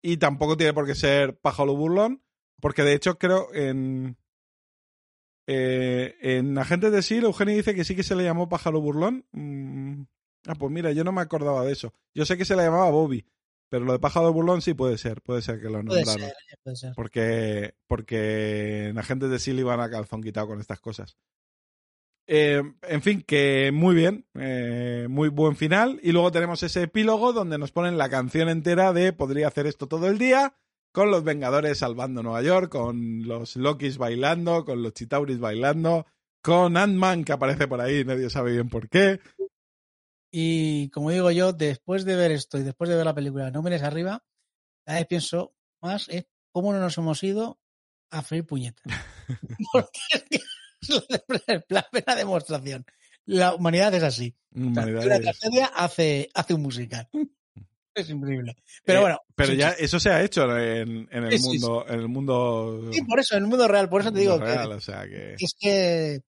[0.03, 2.23] Y tampoco tiene por qué ser pájaro burlón,
[2.61, 4.17] porque de hecho creo en.
[5.47, 7.27] eh, en Agentes de S.H.I.E.L.D.
[7.27, 9.27] Eugenio dice que sí que se le llamó pájaro burlón.
[9.33, 10.03] Mm,
[10.47, 11.93] ah, pues mira, yo no me acordaba de eso.
[12.15, 13.25] Yo sé que se le llamaba Bobby,
[13.73, 16.21] pero lo de pájaro burlón sí puede ser, puede ser que lo Puede nombraron.
[16.21, 16.93] ser, eh, puede ser.
[16.95, 21.17] Porque, porque en agentes de SEAL iban a calzón quitado con estas cosas.
[22.27, 25.99] Eh, en fin, que muy bien, eh, muy buen final.
[26.03, 29.87] Y luego tenemos ese epílogo donde nos ponen la canción entera de Podría hacer esto
[29.89, 30.55] todo el día,
[30.93, 36.05] con los Vengadores salvando Nueva York, con los Lokis bailando, con los Chitauris bailando,
[36.43, 39.19] con Ant-Man que aparece por ahí, nadie sabe bien por qué.
[40.35, 43.63] Y como digo yo, después de ver esto y después de ver la película No
[43.63, 44.25] mires arriba,
[44.85, 47.61] cada vez pienso más es cómo no nos hemos ido
[48.11, 48.83] a freír puñetas.
[49.73, 50.01] Porque
[50.81, 52.85] es la plena demostración.
[53.27, 54.35] La humanidad es así.
[54.55, 57.09] Humanidad es- tragedia hace, hace un musical.
[57.95, 58.57] Es increíble.
[58.85, 59.21] Pero Eh, bueno.
[59.35, 62.09] Pero es un ya eso se ha hecho en, en el Sí, mundo, en el
[62.09, 64.81] mundo, Sí, por eso, en el mundo real, por eso te digo real, que, o
[64.81, 66.21] sea que es que,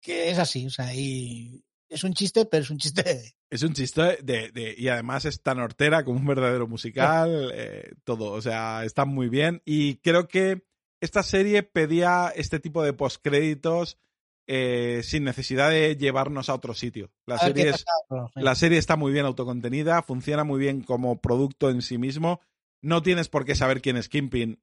[0.00, 0.66] que es así.
[0.66, 4.74] O sea, y es un chiste, pero es un chiste Es un chiste de, de-
[4.76, 9.28] y además es tan hortera como un verdadero musical, eh, todo, o sea, está muy
[9.28, 10.64] bien y creo que
[11.00, 13.98] esta serie pedía este tipo de postcréditos
[14.48, 17.10] eh, sin necesidad de llevarnos a otro sitio.
[17.26, 17.84] La serie, es-
[18.44, 22.40] la serie está muy bien autocontenida, funciona muy bien como producto en sí mismo,
[22.82, 24.60] no tienes por qué saber quién es Kimpin.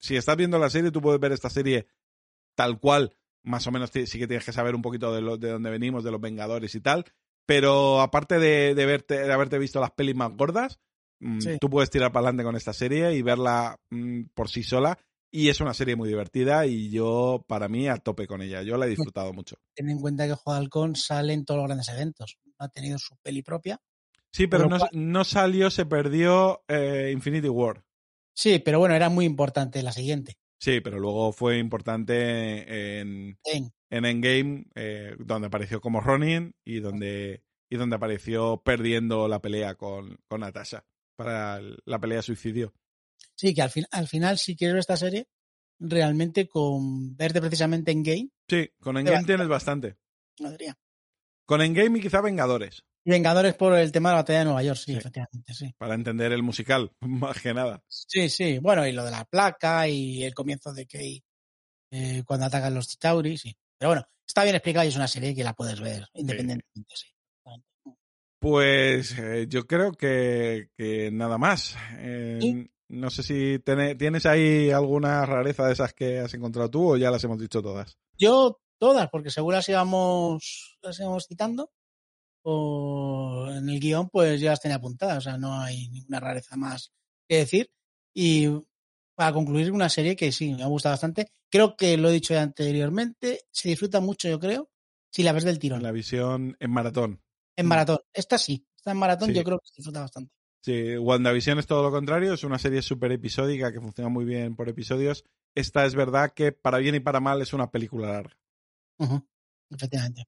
[0.00, 1.86] Si estás viendo la serie, tú puedes ver esta serie
[2.56, 5.50] tal cual, más o menos sí que tienes que saber un poquito de, lo, de
[5.50, 7.04] dónde venimos, de los Vengadores y tal,
[7.46, 10.78] pero aparte de, de verte, de haberte visto las pelis más gordas,
[11.20, 11.58] mm, Sí.
[11.60, 14.98] tú puedes tirar para adelante con esta serie y verla mm, por sí sola.
[15.34, 18.60] Y es una serie muy divertida y yo, para mí, a tope con ella.
[18.62, 19.56] Yo la he disfrutado mucho.
[19.74, 22.36] ten en cuenta que de Halcón sale en todos los grandes eventos.
[22.58, 23.80] Ha tenido su peli propia.
[24.30, 27.82] Sí, pero Pero no, no salió, se perdió eh, Infinity War.
[28.34, 30.36] Sí, pero bueno, era muy importante la siguiente.
[30.62, 36.78] Sí, pero luego fue importante en, En- en Endgame, eh, donde apareció como Ronin y
[36.78, 40.86] donde, y donde apareció perdiendo la pelea con, con Natasha
[41.16, 42.72] para la pelea suicidio.
[43.34, 45.26] sí, que al, fin, al final, si quieres ver esta serie,
[45.80, 49.96] realmente con verte precisamente en game, Sí, con Endgame tienes bastante.
[50.36, 50.78] podría.
[51.44, 54.78] Con Endgame y quizá Vengadores, Vengadores por el tema de la batalla de Nueva York,
[54.78, 54.98] sí, Sí.
[54.98, 55.74] efectivamente, sí.
[55.78, 57.82] para entender el musical, más que nada.
[57.88, 58.58] Sí, sí.
[58.58, 61.22] Bueno, y lo de la placa y el comienzo de Kay
[61.90, 63.54] eh, cuando atacan los Chitauri, sí.
[63.78, 67.06] Pero bueno, está bien explicado y es una serie que la puedes ver independientemente, sí.
[68.38, 71.76] Pues eh, yo creo que, que nada más.
[71.98, 72.68] Eh, Sí.
[72.88, 76.96] No sé si tiene- tienes ahí alguna rareza de esas que has encontrado tú o
[76.98, 77.96] ya las hemos dicho todas.
[78.18, 81.70] Yo todas, porque según las íbamos, las íbamos citando,
[82.42, 86.56] o en el guion, pues ya las tenía apuntadas, o sea, no hay ninguna rareza
[86.56, 86.92] más
[87.28, 87.70] que decir.
[88.14, 88.48] Y
[89.14, 91.28] para concluir, una serie que sí, me ha gustado bastante.
[91.50, 94.70] Creo que lo he dicho anteriormente, se disfruta mucho, yo creo,
[95.10, 97.20] si la ves del tirón, la visión en maratón.
[97.56, 97.98] en maratón.
[98.12, 99.34] Esta sí, esta en maratón Sí.
[99.34, 100.32] yo creo que se disfruta bastante.
[100.64, 104.54] Sí, WandaVision es todo lo contrario, es una serie súper episódica que funciona muy bien
[104.56, 105.24] por episodios.
[105.54, 108.36] Esta es verdad que para bien y para mal es una película larga.
[109.70, 110.24] Efectivamente.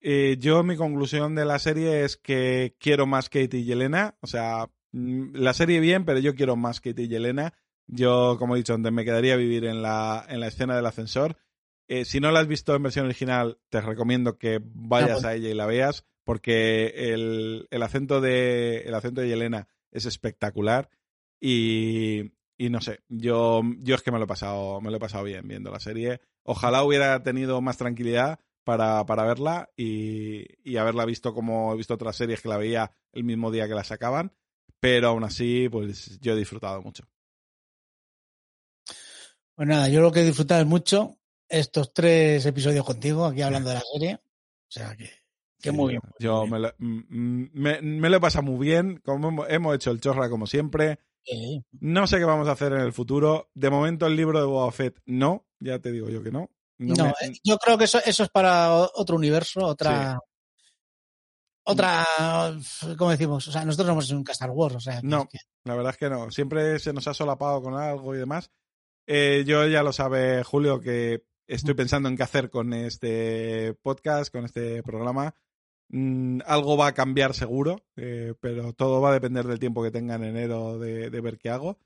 [0.00, 4.16] Eh, yo, mi conclusión de la serie es que quiero más Katie y Yelena.
[4.20, 7.54] O sea, mm, la serie bien, pero yo quiero más Katie y Yelena.
[7.86, 10.86] Yo, como he dicho antes, me quedaría a vivir en la, en la escena del
[10.86, 11.36] ascensor.
[11.88, 15.48] Eh, si no la has visto en versión original, te recomiendo que vayas a ella
[15.48, 20.90] y la veas, porque el, el, acento de, el acento de Yelena es espectacular.
[21.40, 25.00] Y, y no sé, yo, yo es que me lo he pasado, me lo he
[25.00, 26.20] pasado bien viendo la serie.
[26.42, 31.94] Ojalá hubiera tenido más tranquilidad para, para verla y, y, haberla visto como he visto
[31.94, 34.32] otras series que la veía el mismo día que la sacaban.
[34.80, 37.04] Pero aún así, pues yo he disfrutado mucho.
[39.54, 41.16] Pues nada, yo lo que he disfrutado es mucho
[41.48, 44.14] estos tres episodios contigo, aquí hablando de la serie.
[44.16, 45.10] O sea que,
[45.60, 46.02] que muy bien.
[46.18, 50.00] Yo Me, lo, me, me, lo he pasado muy bien, como hemos, hemos hecho el
[50.00, 50.98] chorra como siempre.
[51.22, 51.64] Sí.
[51.70, 53.48] No sé qué vamos a hacer en el futuro.
[53.54, 56.50] De momento el libro de Boba Fett no, ya te digo yo que no.
[56.78, 57.12] No, no me...
[57.42, 60.14] yo creo que eso, eso es para otro universo, otra...
[60.14, 60.18] Sí.
[61.68, 62.06] Otra,
[62.96, 63.48] ¿cómo decimos?
[63.48, 65.00] O sea, nosotros no hemos hecho nunca Star Wars, o sea...
[65.02, 65.38] No, es que...
[65.64, 66.30] la verdad es que no.
[66.30, 68.52] Siempre se nos ha solapado con algo y demás.
[69.08, 74.32] Eh, yo ya lo sabe Julio que estoy pensando en qué hacer con este podcast,
[74.32, 75.34] con este programa.
[75.88, 79.90] Mm, algo va a cambiar seguro, eh, pero todo va a depender del tiempo que
[79.90, 81.78] tenga en enero de, de ver qué hago.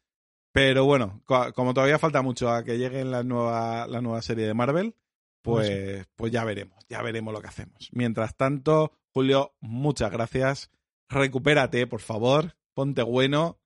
[0.52, 4.46] Pero bueno, co como todavía falta mucho a que llegue la nueva, la nueva serie
[4.46, 4.96] de Marvel,
[5.42, 7.88] pues, pues ya veremos, ya veremos lo que hacemos.
[7.92, 10.70] Mientras tanto, Julio, muchas gracias.
[11.08, 13.60] Recupérate, por favor, ponte bueno.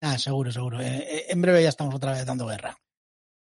[0.00, 0.80] Ah, seguro, seguro.
[0.80, 2.76] Eh, en breve ya estamos otra vez dando guerra.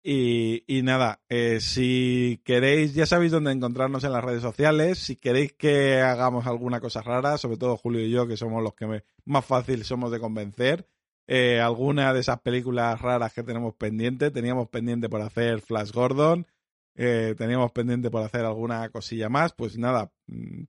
[0.03, 5.01] Y, y, nada, eh, si queréis, ya sabéis dónde encontrarnos en las redes sociales.
[5.01, 8.75] Si queréis que hagamos alguna cosa rara, sobre todo Julio y yo, que somos los
[8.75, 10.89] que me, más fácil somos de convencer,
[11.27, 14.31] eh, alguna de esas películas raras que tenemos pendiente.
[14.31, 16.47] Teníamos pendiente por hacer Flash Gordon,
[16.95, 19.53] eh, teníamos pendiente por hacer alguna cosilla más.
[19.53, 20.13] Pues nada,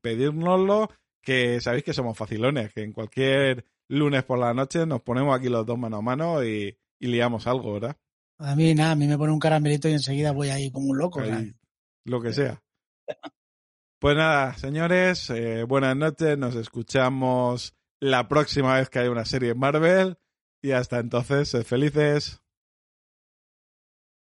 [0.01, 0.89] pedírnoslo,
[1.21, 5.49] que sabéis que somos facilones, que en cualquier lunes por la noche nos ponemos aquí
[5.49, 7.97] los dos mano a mano y, y liamos algo, ¿verdad?
[8.39, 10.97] A mí nada, a mí me pone un caramelito y enseguida voy ahí como un
[10.97, 11.21] loco.
[11.21, 11.55] Ahí,
[12.05, 12.61] lo que sea.
[13.99, 16.37] Pues nada, señores, eh, buenas noches.
[16.37, 20.19] Nos escuchamos la próxima vez que haya una serie en Marvel.
[20.61, 22.41] Y hasta entonces, sed felices.